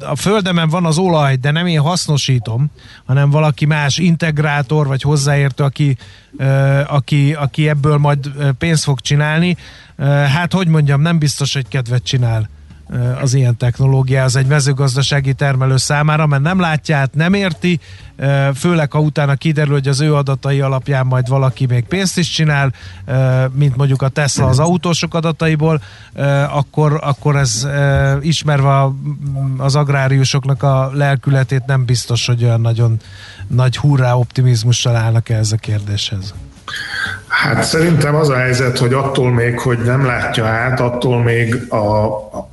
a 0.00 0.16
földemen 0.16 0.68
van 0.68 0.84
az 0.84 0.98
olaj, 0.98 1.36
de 1.36 1.50
nem 1.50 1.66
én 1.66 1.80
hasznosítom, 1.80 2.70
hanem 3.04 3.30
valaki 3.30 3.64
más 3.64 3.98
integrátor 3.98 4.86
vagy 4.86 5.02
hozzáértő, 5.02 5.64
aki, 5.64 5.96
aki, 6.86 7.34
aki 7.34 7.68
ebből 7.68 7.96
majd 7.96 8.30
pénzt 8.58 8.84
fog 8.84 9.00
csinálni, 9.00 9.56
hát 10.32 10.52
hogy 10.52 10.68
mondjam, 10.68 11.00
nem 11.00 11.18
biztos, 11.18 11.54
hogy 11.54 11.68
kedvet 11.68 12.04
csinál 12.04 12.48
az 13.22 13.34
ilyen 13.34 13.56
technológia 13.56 14.22
az 14.22 14.36
egy 14.36 14.46
mezőgazdasági 14.46 15.32
termelő 15.32 15.76
számára, 15.76 16.26
mert 16.26 16.42
nem 16.42 16.60
látja 16.60 16.96
át, 16.96 17.14
nem 17.14 17.34
érti, 17.34 17.80
főleg 18.54 18.92
ha 18.92 19.00
utána 19.00 19.34
kiderül, 19.34 19.72
hogy 19.72 19.88
az 19.88 20.00
ő 20.00 20.14
adatai 20.14 20.60
alapján 20.60 21.06
majd 21.06 21.28
valaki 21.28 21.66
még 21.66 21.84
pénzt 21.84 22.18
is 22.18 22.30
csinál, 22.30 22.72
mint 23.52 23.76
mondjuk 23.76 24.02
a 24.02 24.08
Tesla 24.08 24.46
az 24.46 24.58
autósok 24.58 25.14
adataiból, 25.14 25.82
akkor, 26.50 27.00
akkor 27.02 27.36
ez 27.36 27.68
ismerve 28.20 28.88
az 29.58 29.74
agráriusoknak 29.76 30.62
a 30.62 30.90
lelkületét 30.92 31.66
nem 31.66 31.84
biztos, 31.84 32.26
hogy 32.26 32.44
olyan 32.44 32.60
nagyon 32.60 33.00
nagy 33.46 33.76
hurrá 33.76 34.14
optimizmussal 34.14 34.96
állnak 34.96 35.28
ez 35.28 35.52
a 35.52 35.56
kérdéshez. 35.56 36.34
Hát 37.44 37.62
szerintem 37.64 38.14
az 38.14 38.28
a 38.28 38.36
helyzet, 38.36 38.78
hogy 38.78 38.92
attól 38.92 39.30
még, 39.30 39.58
hogy 39.58 39.78
nem 39.78 40.06
látja 40.06 40.46
át, 40.46 40.80
attól 40.80 41.22
még 41.22 41.54
a, 41.68 42.04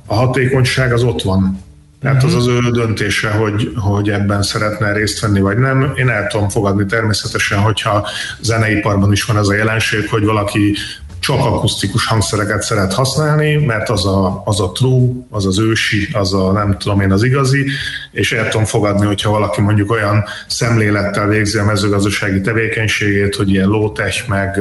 a 0.06 0.14
hatékonyság 0.14 0.92
az 0.92 1.02
ott 1.02 1.22
van. 1.22 1.60
Tehát 2.00 2.22
az 2.22 2.34
az 2.34 2.46
ő 2.46 2.70
döntése, 2.70 3.30
hogy, 3.30 3.72
hogy 3.76 4.10
ebben 4.10 4.42
szeretne 4.42 4.92
részt 4.92 5.20
venni, 5.20 5.40
vagy 5.40 5.58
nem. 5.58 5.92
Én 5.96 6.08
el 6.08 6.26
tudom 6.26 6.48
fogadni 6.48 6.86
természetesen, 6.86 7.58
hogyha 7.58 8.06
zeneiparban 8.40 9.12
is 9.12 9.24
van 9.24 9.38
ez 9.38 9.48
a 9.48 9.54
jelenség, 9.54 10.08
hogy 10.08 10.24
valaki 10.24 10.76
csak 11.22 11.44
akusztikus 11.44 12.06
hangszereket 12.06 12.62
szeret 12.62 12.92
használni, 12.92 13.56
mert 13.56 13.88
az 13.88 14.06
a, 14.06 14.42
az 14.44 14.60
a 14.60 14.72
true, 14.72 15.08
az 15.30 15.46
az 15.46 15.58
ősi, 15.58 16.08
az 16.12 16.34
a 16.34 16.52
nem 16.52 16.78
tudom 16.78 17.00
én 17.00 17.12
az 17.12 17.22
igazi, 17.22 17.66
és 18.10 18.32
el 18.32 18.48
tudom 18.48 18.66
fogadni, 18.66 19.06
hogyha 19.06 19.30
valaki 19.30 19.60
mondjuk 19.60 19.90
olyan 19.90 20.24
szemlélettel 20.46 21.26
végzi 21.26 21.58
a 21.58 21.64
mezőgazdasági 21.64 22.40
tevékenységét, 22.40 23.34
hogy 23.34 23.50
ilyen 23.50 23.68
low-tech, 23.68 24.28
meg, 24.28 24.60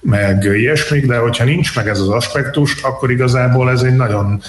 meg 0.00 0.44
ilyesmik, 0.44 1.06
de 1.06 1.16
hogyha 1.16 1.44
nincs 1.44 1.76
meg 1.76 1.88
ez 1.88 2.00
az 2.00 2.08
aspektus, 2.08 2.82
akkor 2.82 3.10
igazából 3.10 3.70
ez 3.70 3.82
egy 3.82 3.96
nagyon 3.96 4.42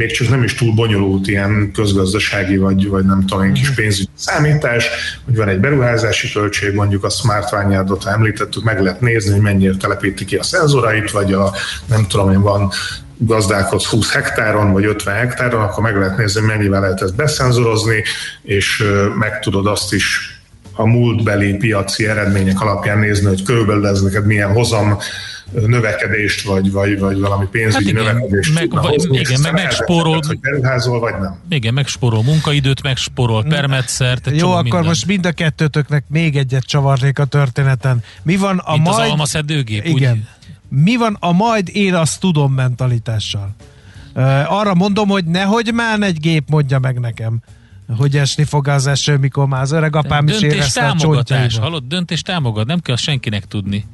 még 0.00 0.12
csak 0.12 0.28
nem 0.28 0.42
is 0.42 0.54
túl 0.54 0.74
bonyolult 0.74 1.28
ilyen 1.28 1.70
közgazdasági, 1.74 2.56
vagy, 2.56 2.88
vagy 2.88 3.04
nem 3.04 3.26
tudom, 3.26 3.44
egy 3.44 3.52
kis 3.52 3.68
mhm. 3.68 3.76
pénzügyi 3.76 4.08
számítás, 4.14 4.88
hogy 5.24 5.36
van 5.36 5.48
egy 5.48 5.60
beruházási 5.60 6.32
költség, 6.32 6.74
mondjuk 6.74 7.04
a 7.04 7.08
Smart 7.08 7.50
Vineyardot, 7.50 8.02
ha 8.02 8.10
említettük, 8.10 8.64
meg 8.64 8.80
lehet 8.80 9.00
nézni, 9.00 9.32
hogy 9.32 9.40
mennyire 9.40 9.76
telepíti 9.76 10.24
ki 10.24 10.36
a 10.36 10.42
szenzorait, 10.42 11.10
vagy 11.10 11.32
a 11.32 11.52
nem 11.86 12.06
tudom 12.06 12.30
én, 12.30 12.40
van 12.40 12.70
gazdálkodsz 13.16 13.86
20 13.86 14.12
hektáron, 14.12 14.72
vagy 14.72 14.84
50 14.84 15.14
hektáron, 15.14 15.62
akkor 15.62 15.82
meg 15.82 15.96
lehet 15.96 16.16
nézni, 16.16 16.40
mennyivel 16.40 16.80
lehet 16.80 17.02
ezt 17.02 17.14
beszenzorozni, 17.14 18.02
és 18.42 18.84
meg 19.18 19.40
tudod 19.40 19.66
azt 19.66 19.92
is 19.92 20.38
a 20.72 20.86
múltbeli 20.86 21.52
piaci 21.54 22.06
eredmények 22.06 22.60
alapján 22.60 22.98
nézni, 22.98 23.26
hogy 23.26 23.42
körülbelül 23.42 23.86
ez 23.86 24.02
neked 24.02 24.26
milyen 24.26 24.52
hozam 24.52 24.98
növekedést, 25.52 26.42
vagy, 26.42 26.72
vagy, 26.72 26.98
vagy 26.98 27.20
valami 27.20 27.46
pénzügyi 27.46 27.84
hát 27.84 27.92
igen, 27.92 28.14
növekedést 28.14 28.54
meg, 28.54 28.70
vagy, 28.70 28.84
hozni, 28.84 29.18
igen, 29.18 29.40
meg 29.40 29.52
megspórol, 29.52 30.20
hogy 30.26 30.40
beruházol, 30.40 31.00
vagy 31.00 31.14
nem. 31.20 31.38
Igen, 31.48 31.74
megspórol 31.74 32.22
munkaidőt, 32.22 32.82
megspórol 32.82 33.44
permetszert. 33.44 34.30
Jó, 34.32 34.50
akkor 34.50 34.62
minden. 34.62 34.84
most 34.84 35.06
mind 35.06 35.26
a 35.26 35.32
kettőtöknek 35.32 36.04
még 36.08 36.36
egyet 36.36 36.64
csavarnék 36.64 37.18
a 37.18 37.24
történeten. 37.24 38.02
Mi 38.22 38.36
van 38.36 38.58
a 38.58 38.72
Mint 38.72 38.84
majd... 38.84 39.00
az 39.00 39.10
almaszedőgép, 39.10 39.84
igen. 39.84 40.12
Úgy? 40.12 40.48
Mi 40.68 40.96
van 40.96 41.16
a 41.20 41.32
majd 41.32 41.68
én 41.72 41.94
azt 41.94 42.20
tudom 42.20 42.52
mentalitással? 42.52 43.54
Arra 44.46 44.74
mondom, 44.74 45.08
hogy 45.08 45.24
nehogy 45.24 45.72
már 45.74 46.00
egy 46.02 46.20
gép 46.20 46.48
mondja 46.48 46.78
meg 46.78 47.00
nekem 47.00 47.40
hogy 47.96 48.16
esni 48.16 48.44
fog 48.44 48.68
az 48.68 48.86
eső, 48.86 49.16
mikor 49.16 49.46
már 49.46 49.62
az 49.62 49.72
öreg 49.72 49.96
apám 49.96 50.28
is 50.28 50.40
érezte 50.40 50.86
a 50.86 50.96
csontjaiba. 50.96 51.60
Hallod, 51.60 51.84
döntés 51.86 52.22
támogat, 52.22 52.66
nem 52.66 52.80
kell 52.80 52.96
senkinek 52.96 53.44
tudni. 53.44 53.84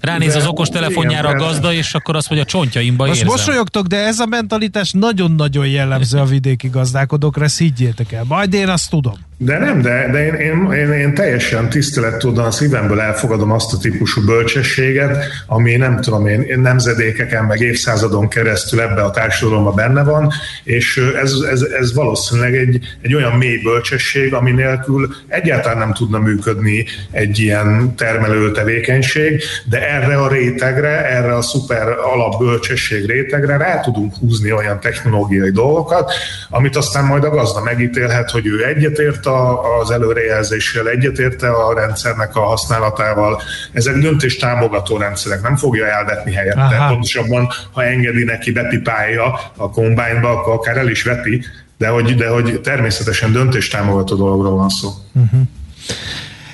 Ránéz 0.00 0.34
az 0.34 0.46
okos 0.46 0.68
telefonjára 0.68 1.28
a 1.28 1.34
gazda, 1.34 1.72
és 1.72 1.94
akkor 1.94 2.16
azt, 2.16 2.28
hogy 2.28 2.38
a 2.38 2.44
csontjaimba 2.44 3.06
Most 3.06 3.20
érzem. 3.20 3.34
mosolyogtok, 3.36 3.86
de 3.86 3.96
ez 3.96 4.18
a 4.18 4.26
mentalitás 4.26 4.92
nagyon-nagyon 4.92 5.66
jellemző 5.66 6.18
a 6.18 6.24
vidéki 6.24 6.68
gazdálkodókra, 6.68 7.44
ezt 7.44 7.58
higgyétek 7.58 8.12
el. 8.12 8.24
Majd 8.24 8.54
én 8.54 8.68
azt 8.68 8.90
tudom. 8.90 9.25
De 9.38 9.58
nem, 9.58 9.82
de, 9.82 10.08
de 10.12 10.26
én, 10.26 10.34
én, 10.34 10.72
én, 10.72 10.92
én 10.92 11.14
teljesen 11.14 11.68
tisztelettudan 11.68 12.44
a 12.44 12.50
szívemből 12.50 13.00
elfogadom 13.00 13.50
azt 13.50 13.72
a 13.72 13.78
típusú 13.78 14.24
bölcsességet, 14.24 15.24
ami 15.46 15.76
nem 15.76 16.00
tudom 16.00 16.26
én 16.26 16.60
nemzedékeken, 16.60 17.44
meg 17.44 17.60
évszázadon 17.60 18.28
keresztül 18.28 18.80
ebbe 18.80 19.02
a 19.02 19.10
társadalomba 19.10 19.70
benne 19.72 20.04
van, 20.04 20.32
és 20.64 20.96
ez, 21.22 21.32
ez, 21.50 21.60
ez 21.60 21.94
valószínűleg 21.94 22.56
egy, 22.56 22.78
egy 23.02 23.14
olyan 23.14 23.32
mély 23.32 23.56
bölcsesség, 23.56 24.34
ami 24.34 24.50
nélkül 24.50 25.14
egyáltalán 25.28 25.78
nem 25.78 25.92
tudna 25.92 26.18
működni 26.18 26.84
egy 27.10 27.38
ilyen 27.38 27.94
termelő 27.96 28.52
tevékenység, 28.52 29.42
de 29.64 29.88
erre 29.88 30.16
a 30.16 30.28
rétegre, 30.28 31.10
erre 31.10 31.34
a 31.36 31.42
szuper 31.42 31.88
alapbölcsesség 31.88 33.06
rétegre 33.06 33.56
rá 33.56 33.80
tudunk 33.80 34.14
húzni 34.16 34.52
olyan 34.52 34.80
technológiai 34.80 35.50
dolgokat, 35.50 36.12
amit 36.50 36.76
aztán 36.76 37.04
majd 37.04 37.24
a 37.24 37.30
gazda 37.30 37.62
megítélhet, 37.62 38.30
hogy 38.30 38.46
ő 38.46 38.64
egyetért 38.64 39.25
a, 39.26 39.78
az 39.80 39.90
előrejelzéssel, 39.90 40.88
egyetérte 40.88 41.50
a 41.50 41.74
rendszernek 41.74 42.36
a 42.36 42.40
használatával. 42.40 43.40
Ezek 43.72 43.96
döntés 43.96 44.36
támogató 44.36 44.96
rendszerek, 44.96 45.42
nem 45.42 45.56
fogja 45.56 45.86
elvetni 45.86 46.32
helyette. 46.32 46.60
Aha. 46.60 46.88
Pontosabban, 46.88 47.48
ha 47.72 47.84
engedi 47.84 48.24
neki 48.24 48.52
bepipálja 48.52 49.40
a 49.56 49.70
kombányba, 49.70 50.30
akkor 50.30 50.52
akár 50.52 50.76
el 50.76 50.88
is 50.88 51.02
veti, 51.02 51.44
de 51.78 51.88
hogy, 51.88 52.14
de 52.14 52.28
hogy 52.28 52.60
természetesen 52.60 53.32
döntés 53.32 53.68
támogató 53.68 54.16
dologról 54.16 54.56
van 54.56 54.68
szó. 54.68 54.88
Uh-huh. 55.12 55.40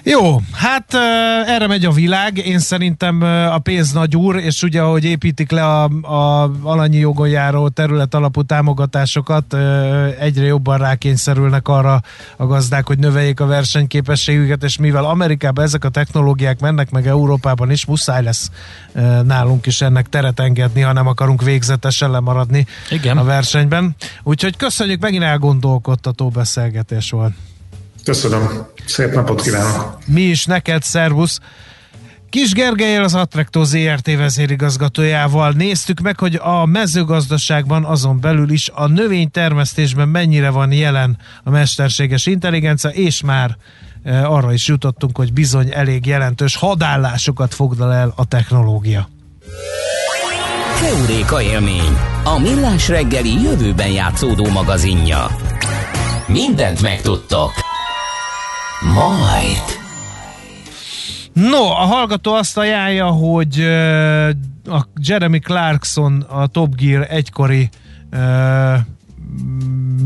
Jó, 0.05 0.41
hát 0.53 0.95
erre 1.47 1.67
megy 1.67 1.85
a 1.85 1.91
világ, 1.91 2.37
én 2.37 2.59
szerintem 2.59 3.23
a 3.53 3.59
pénz 3.59 3.93
nagy 3.93 4.17
úr, 4.17 4.37
és 4.37 4.63
ugye 4.63 4.81
ahogy 4.81 5.05
építik 5.05 5.51
le 5.51 5.65
a, 5.65 5.85
a 6.03 6.51
alanyi 6.63 6.97
jogon 6.97 7.29
járó 7.29 7.69
terület 7.69 8.15
alapú 8.15 8.43
támogatásokat, 8.43 9.57
egyre 10.19 10.45
jobban 10.45 10.79
rákényszerülnek 10.79 11.69
arra 11.69 12.03
a 12.37 12.47
gazdák, 12.47 12.87
hogy 12.87 12.99
növeljék 12.99 13.41
a 13.41 13.47
versenyképességüket, 13.47 14.63
és 14.63 14.77
mivel 14.77 15.05
Amerikában 15.05 15.65
ezek 15.65 15.85
a 15.85 15.89
technológiák 15.89 16.61
mennek 16.61 16.91
meg 16.91 17.07
Európában 17.07 17.71
is, 17.71 17.87
muszáj 17.87 18.23
lesz 18.23 18.51
nálunk 19.25 19.67
is 19.67 19.81
ennek 19.81 20.09
teret 20.09 20.41
engedni, 20.41 20.81
ha 20.81 20.93
nem 20.93 21.07
akarunk 21.07 21.43
végzetesen 21.43 22.11
lemaradni 22.11 22.67
Igen. 22.91 23.19
a 23.19 23.25
versenyben. 23.25 23.95
Úgyhogy 24.23 24.57
köszönjük, 24.57 25.01
megint 25.01 25.23
elgondolkodtató 25.23 26.29
beszélgetés 26.29 27.11
volt. 27.11 27.33
Köszönöm. 28.05 28.67
Szép 28.87 29.13
napot 29.13 29.43
kívánok. 29.43 29.99
Mi 30.07 30.21
is 30.21 30.45
neked, 30.45 30.83
szervusz. 30.83 31.39
Kis 32.33 32.53
Gergelyel 32.53 33.03
az 33.03 33.15
Attraktor 33.15 33.67
ZRT 33.67 34.17
vezérigazgatójával 34.17 35.51
néztük 35.51 36.01
meg, 36.01 36.19
hogy 36.19 36.35
a 36.35 36.67
mezőgazdaságban 36.67 37.85
azon 37.85 38.21
belül 38.21 38.51
is 38.51 38.71
a 38.75 38.87
növénytermesztésben 38.87 40.09
mennyire 40.09 40.51
van 40.51 40.73
jelen 40.73 41.19
a 41.45 41.51
mesterséges 41.51 42.27
intelligencia, 42.27 42.91
és 42.91 43.23
már 43.23 43.57
e, 44.05 44.27
arra 44.27 44.53
is 44.53 44.69
jutottunk, 44.69 45.17
hogy 45.17 45.33
bizony 45.33 45.71
elég 45.73 46.07
jelentős 46.07 46.57
hadállásokat 46.57 47.55
foglal 47.55 47.93
el 47.93 48.13
a 48.17 48.25
technológia. 48.25 49.09
Keuréka 50.81 51.43
élmény, 51.43 51.97
a 52.25 52.39
millás 52.39 52.89
reggeli 52.89 53.43
jövőben 53.43 53.91
játszódó 53.91 54.49
magazinja. 54.49 55.27
Mindent 56.27 56.83
megtudtok. 56.83 57.62
Majd. 58.85 59.81
No, 61.33 61.71
a 61.71 61.85
hallgató 61.85 62.35
azt 62.35 62.59
ajánlja, 62.59 63.07
hogy 63.07 63.61
a 64.65 64.87
Jeremy 65.01 65.39
Clarkson, 65.39 66.21
a 66.21 66.47
Top 66.47 66.75
Gear 66.75 67.07
egykori 67.11 67.69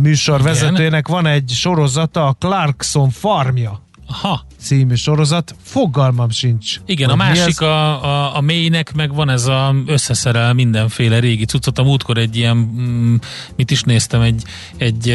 műsorvezetőjének 0.00 1.08
van 1.08 1.26
egy 1.26 1.50
sorozata, 1.50 2.26
a 2.26 2.32
Clarkson 2.32 3.10
Farmja 3.10 3.84
Aha. 4.08 4.46
című 4.58 4.94
sorozat. 4.94 5.54
Fogalmam 5.62 6.30
sincs. 6.30 6.80
Igen, 6.86 7.10
a 7.10 7.14
másik 7.14 7.60
a, 7.60 8.04
a, 8.04 8.36
a 8.36 8.40
mélynek 8.40 8.94
meg 8.94 9.14
van 9.14 9.28
ez 9.28 9.46
a 9.46 9.74
összeszerel 9.86 10.52
mindenféle 10.52 11.18
régi 11.18 11.44
cuccot. 11.44 11.78
A 11.78 11.82
múltkor 11.82 12.18
egy 12.18 12.36
ilyen, 12.36 12.56
mm, 12.56 13.14
mit 13.56 13.70
is 13.70 13.82
néztem, 13.82 14.20
egy, 14.20 14.42
egy 14.76 15.06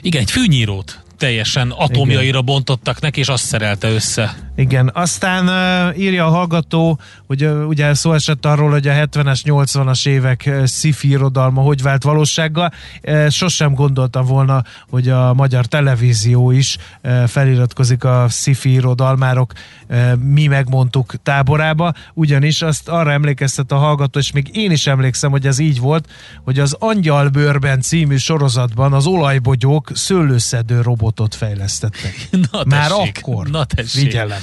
igen, 0.00 0.20
egy 0.20 0.30
fűnyírót 0.30 1.01
teljesen 1.22 1.70
atomjaira 1.70 2.28
igen. 2.28 2.44
bontottak 2.44 3.00
neki, 3.00 3.20
és 3.20 3.28
azt 3.28 3.44
szerelte 3.44 3.88
össze. 3.88 4.51
Igen, 4.56 4.90
aztán 4.94 5.48
uh, 5.48 5.98
írja 5.98 6.26
a 6.26 6.30
hallgató, 6.30 6.98
hogy 7.26 7.44
uh, 7.44 7.68
ugye 7.68 7.94
szó 7.94 8.12
esett 8.12 8.46
arról, 8.46 8.70
hogy 8.70 8.88
a 8.88 8.92
70-es, 8.92 9.40
80-as 9.44 10.08
évek 10.08 10.44
uh, 10.46 10.66
sci-fi 10.66 11.08
irodalma 11.08 11.60
hogy 11.60 11.82
vált 11.82 12.02
valósággal. 12.02 12.72
Uh, 13.02 13.28
sosem 13.28 13.74
gondoltam 13.74 14.24
volna, 14.24 14.62
hogy 14.88 15.08
a 15.08 15.34
magyar 15.34 15.66
televízió 15.66 16.50
is 16.50 16.76
uh, 17.02 17.24
feliratkozik 17.24 18.04
a 18.04 18.26
sci-fi 18.28 18.72
irodalmárok 18.72 19.52
uh, 19.88 20.16
mi 20.16 20.46
megmondtuk 20.46 21.14
táborába, 21.22 21.92
ugyanis 22.14 22.62
azt 22.62 22.88
arra 22.88 23.12
emlékeztet 23.12 23.72
a 23.72 23.76
hallgató, 23.76 24.18
és 24.18 24.32
még 24.32 24.56
én 24.56 24.70
is 24.70 24.86
emlékszem, 24.86 25.30
hogy 25.30 25.46
ez 25.46 25.58
így 25.58 25.80
volt, 25.80 26.08
hogy 26.44 26.58
az 26.58 26.76
Angyalbőrben 26.78 27.80
című 27.80 28.16
sorozatban 28.16 28.92
az 28.92 29.06
olajbogyók 29.06 29.90
szőlőszedő 29.94 30.80
robotot 30.80 31.34
fejlesztettek. 31.34 32.28
Na, 32.50 32.64
Már 32.66 32.90
tessék, 32.90 33.18
akkor. 33.18 33.46
Na 33.46 33.64
tessék. 33.64 34.02
Figyelem. 34.02 34.41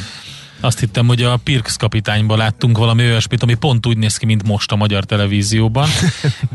Azt 0.60 0.80
hittem, 0.80 1.08
hogy 1.08 1.22
a 1.22 1.38
Pirks 1.44 1.78
kapitányban 1.78 2.38
láttunk 2.38 2.78
valami 2.78 3.04
olyasmit, 3.04 3.44
ami 3.44 3.54
pont 3.54 3.86
úgy 3.86 3.98
néz 3.98 4.18
ki, 4.18 4.26
mint 4.26 4.48
most 4.48 4.72
a 4.72 4.76
magyar 4.76 5.04
televízióban. 5.04 5.90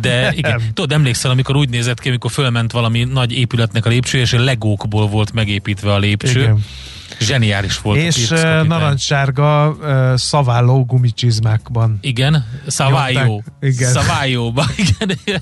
De 0.00 0.32
igen, 0.34 0.62
tudod, 0.74 0.92
emlékszel, 0.92 1.30
amikor 1.30 1.56
úgy 1.56 1.68
nézett 1.68 2.00
ki, 2.00 2.08
amikor 2.08 2.30
fölment 2.30 2.72
valami 2.72 3.04
nagy 3.04 3.32
épületnek 3.32 3.86
a 3.86 3.88
lépcső, 3.88 4.18
és 4.18 4.32
legókból 4.32 5.06
volt 5.08 5.32
megépítve 5.32 5.92
a 5.92 5.98
lépcső. 5.98 6.40
Igen. 6.40 6.64
Zseniális 7.20 7.78
volt 7.78 7.98
a 7.98 8.00
És 8.00 8.26
kapitány. 8.28 8.66
narancssárga 8.66 9.76
szaválló 10.16 10.84
gumicsizmákban. 10.84 11.98
Igen. 12.00 12.44
Nyomták. 12.78 13.28
Igen. 13.60 13.92
Szavályóba, 13.92 14.64
igen. 14.84 15.40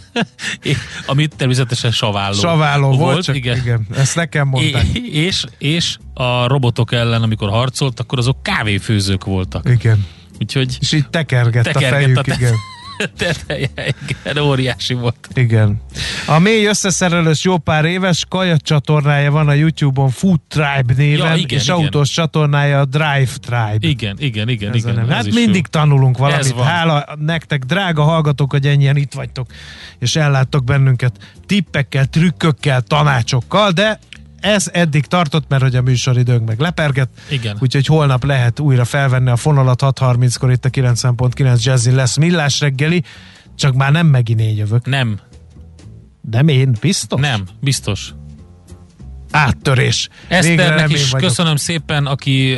Amit 1.06 1.36
természetesen 1.36 1.90
Saválló. 1.90 2.34
Saváló 2.34 2.96
volt, 2.96 3.22
csak 3.24 3.36
igen. 3.36 3.56
igen. 3.56 3.86
Ezt 3.96 4.16
nekem 4.16 4.48
mondták. 4.48 4.84
É- 4.92 5.06
és, 5.14 5.44
és 5.58 5.96
a 6.14 6.46
robotok 6.46 6.92
ellen, 6.92 7.22
amikor 7.22 7.48
harcolt, 7.50 8.00
akkor 8.00 8.18
azok 8.18 8.42
kávéfőzők 8.42 9.24
voltak. 9.24 9.68
Igen. 9.68 10.06
Úgyhogy 10.40 10.76
És 10.80 10.92
így 10.92 11.08
tekergett, 11.08 11.64
Tekergett 11.64 11.92
a 11.92 11.94
fejük, 11.94 12.18
a 12.18 12.22
te- 12.22 12.34
igen. 12.34 12.54
teteje, 13.18 13.68
igen, 14.08 14.38
óriási 14.38 14.94
volt. 14.94 15.28
Igen. 15.34 15.80
A 16.26 16.38
mély 16.38 16.66
összeszerelős 16.66 17.44
jó 17.44 17.58
pár 17.58 17.84
éves 17.84 18.24
kaja 18.28 18.56
csatornája 18.56 19.30
van 19.30 19.48
a 19.48 19.52
YouTube-on 19.52 20.10
Food 20.10 20.40
Tribe 20.48 20.94
néven, 20.96 21.26
Ja, 21.26 21.34
igen, 21.34 21.58
és 21.58 21.64
igen. 21.64 21.76
autós 21.76 22.10
csatornája 22.10 22.80
a 22.80 22.84
Drive 22.84 23.30
Tribe. 23.40 23.76
Igen, 23.78 24.16
igen, 24.18 24.48
igen, 24.48 24.70
Ez 24.70 24.76
igen. 24.76 24.98
ez 24.98 25.08
Hát 25.08 25.24
mindig 25.32 25.54
jó. 25.72 25.80
tanulunk 25.80 26.18
valamit. 26.18 26.60
Hála 26.60 27.06
nektek, 27.18 27.64
drága 27.64 28.02
hallgatók, 28.02 28.50
hogy 28.50 28.66
ennyien 28.66 28.96
itt 28.96 29.12
vagytok, 29.12 29.46
és 29.98 30.16
elláttok 30.16 30.64
bennünket 30.64 31.12
tippekkel, 31.46 32.06
trükkökkel, 32.06 32.80
tanácsokkal, 32.80 33.70
de 33.70 33.98
ez 34.42 34.68
eddig 34.72 35.06
tartott, 35.06 35.44
mert 35.48 35.62
hogy 35.62 35.76
a 35.76 35.82
műsoridőnk 35.82 36.46
meg 36.46 36.60
lepergett. 36.60 37.10
Igen. 37.30 37.56
Úgyhogy 37.60 37.86
holnap 37.86 38.24
lehet 38.24 38.60
újra 38.60 38.84
felvenni 38.84 39.30
a 39.30 39.36
fonalat 39.36 39.82
6.30-kor 39.82 40.50
itt 40.50 40.64
a 40.64 40.70
90.9 40.70 41.62
Jazzin 41.62 41.94
lesz 41.94 42.16
millás 42.16 42.60
reggeli, 42.60 43.02
csak 43.56 43.74
már 43.74 43.92
nem 43.92 44.06
megint 44.06 44.40
én 44.40 44.56
jövök. 44.56 44.86
Nem, 44.86 45.20
Nem 46.30 46.48
én, 46.48 46.76
biztos? 46.80 47.20
nem, 47.20 47.44
biztos. 47.60 48.14
Áttörés. 49.30 50.08
Eszternek 50.28 50.90
is 50.90 51.10
vagyok. 51.10 51.28
köszönöm 51.28 51.56
szépen, 51.56 52.06
aki 52.06 52.52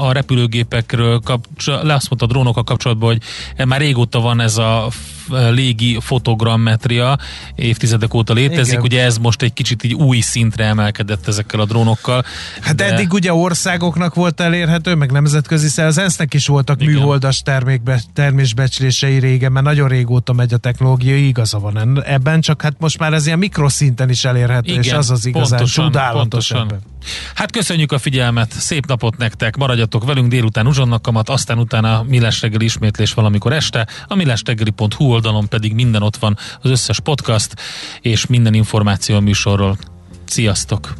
a 0.00 0.12
repülőgépekről 0.12 1.20
kapcsol, 1.20 1.74
azt 1.74 2.08
mondta 2.08 2.24
a 2.24 2.26
drónokkal 2.26 2.64
kapcsolatban, 2.64 3.08
hogy 3.08 3.22
már 3.66 3.80
régóta 3.80 4.20
van 4.20 4.40
ez 4.40 4.56
a 4.56 4.88
légi 5.30 5.98
fotogrammetria, 6.00 7.18
évtizedek 7.54 8.14
óta 8.14 8.32
létezik, 8.32 8.72
Igen. 8.72 8.84
ugye 8.84 9.04
ez 9.04 9.18
most 9.18 9.42
egy 9.42 9.52
kicsit 9.52 9.84
így 9.84 9.94
új 9.94 10.20
szintre 10.20 10.64
emelkedett 10.64 11.28
ezekkel 11.28 11.60
a 11.60 11.64
drónokkal. 11.64 12.24
Hát 12.60 12.74
de- 12.74 12.84
eddig 12.92 13.12
ugye 13.12 13.32
országoknak 13.32 14.14
volt 14.14 14.40
elérhető, 14.40 14.94
meg 14.94 15.10
nemzetközi 15.10 15.68
szer, 15.68 15.86
az 15.86 16.00
is 16.30 16.46
voltak 16.46 16.82
Igen. 16.82 16.94
műholdas 16.94 17.42
termékbe, 17.42 18.00
termésbecslései 18.12 19.18
régen, 19.18 19.52
mert 19.52 19.64
nagyon 19.66 19.88
régóta 19.88 20.32
megy 20.32 20.52
a 20.54 20.56
technológia, 20.56 21.16
igaza 21.16 21.58
van 21.58 21.78
en- 21.78 22.02
ebben, 22.04 22.40
csak 22.40 22.62
hát 22.62 22.74
most 22.78 22.98
már 22.98 23.12
ez 23.12 23.26
ilyen 23.26 23.38
mikroszinten 23.38 24.10
is 24.10 24.24
elérhető, 24.24 24.72
és 24.72 24.92
az 24.92 25.10
az 25.10 25.26
igazán 25.26 25.58
pontosan, 25.58 25.84
csodálatos 25.84 26.20
pontosan. 26.20 26.60
ebben. 26.60 26.80
Hát 27.34 27.50
köszönjük 27.52 27.92
a 27.92 27.98
figyelmet, 27.98 28.52
szép 28.52 28.86
napot 28.86 29.16
nektek, 29.16 29.56
maradjatok 29.56 30.04
velünk 30.04 30.28
délután 30.28 30.66
uzsonnak 30.66 31.02
kamat, 31.02 31.28
aztán 31.28 31.58
utána 31.58 31.98
a 31.98 32.02
Millás 32.02 32.40
reggeli 32.40 32.64
ismétlés 32.64 33.14
valamikor 33.14 33.52
este, 33.52 33.86
a 34.06 34.14
millásreggeli.hu 34.14 35.12
oldalon 35.20 35.48
pedig 35.48 35.74
minden 35.74 36.02
ott 36.02 36.16
van, 36.16 36.36
az 36.62 36.70
összes 36.70 37.00
podcast 37.00 37.54
és 38.00 38.26
minden 38.26 38.54
információ 38.54 39.16
a 39.16 39.20
műsorról. 39.20 39.76
Sziasztok! 40.24 40.94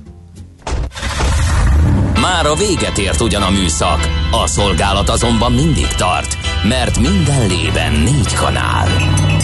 Már 2.21 2.47
a 2.47 2.55
véget 2.55 2.99
ért 2.99 3.21
ugyan 3.21 3.43
a 3.43 3.51
műszak, 3.51 4.09
a 4.31 4.47
szolgálat 4.47 5.09
azonban 5.09 5.53
mindig 5.53 5.87
tart, 5.87 6.37
mert 6.69 6.99
minden 6.99 7.47
lében 7.47 7.93
négy 7.93 8.35
kanál. 8.35 8.89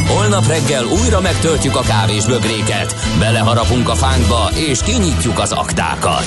Holnap 0.07 0.47
reggel 0.47 0.85
újra 0.85 1.21
megtöltjük 1.21 1.77
a 1.77 1.81
kávés 1.81 2.25
bögréket, 2.25 2.95
beleharapunk 3.19 3.89
a 3.89 3.95
fánkba 3.95 4.51
és 4.55 4.81
kinyitjuk 4.83 5.39
az 5.39 5.53
aktákat. 5.53 6.27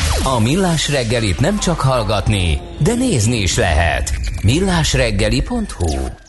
A 0.23 0.39
Millás 0.39 0.89
reggelit 0.89 1.39
nem 1.39 1.59
csak 1.59 1.79
hallgatni, 1.79 2.61
de 2.79 2.93
nézni 2.93 3.37
is 3.37 3.57
lehet. 3.57 4.13
millásreggeli.hu 4.43 6.20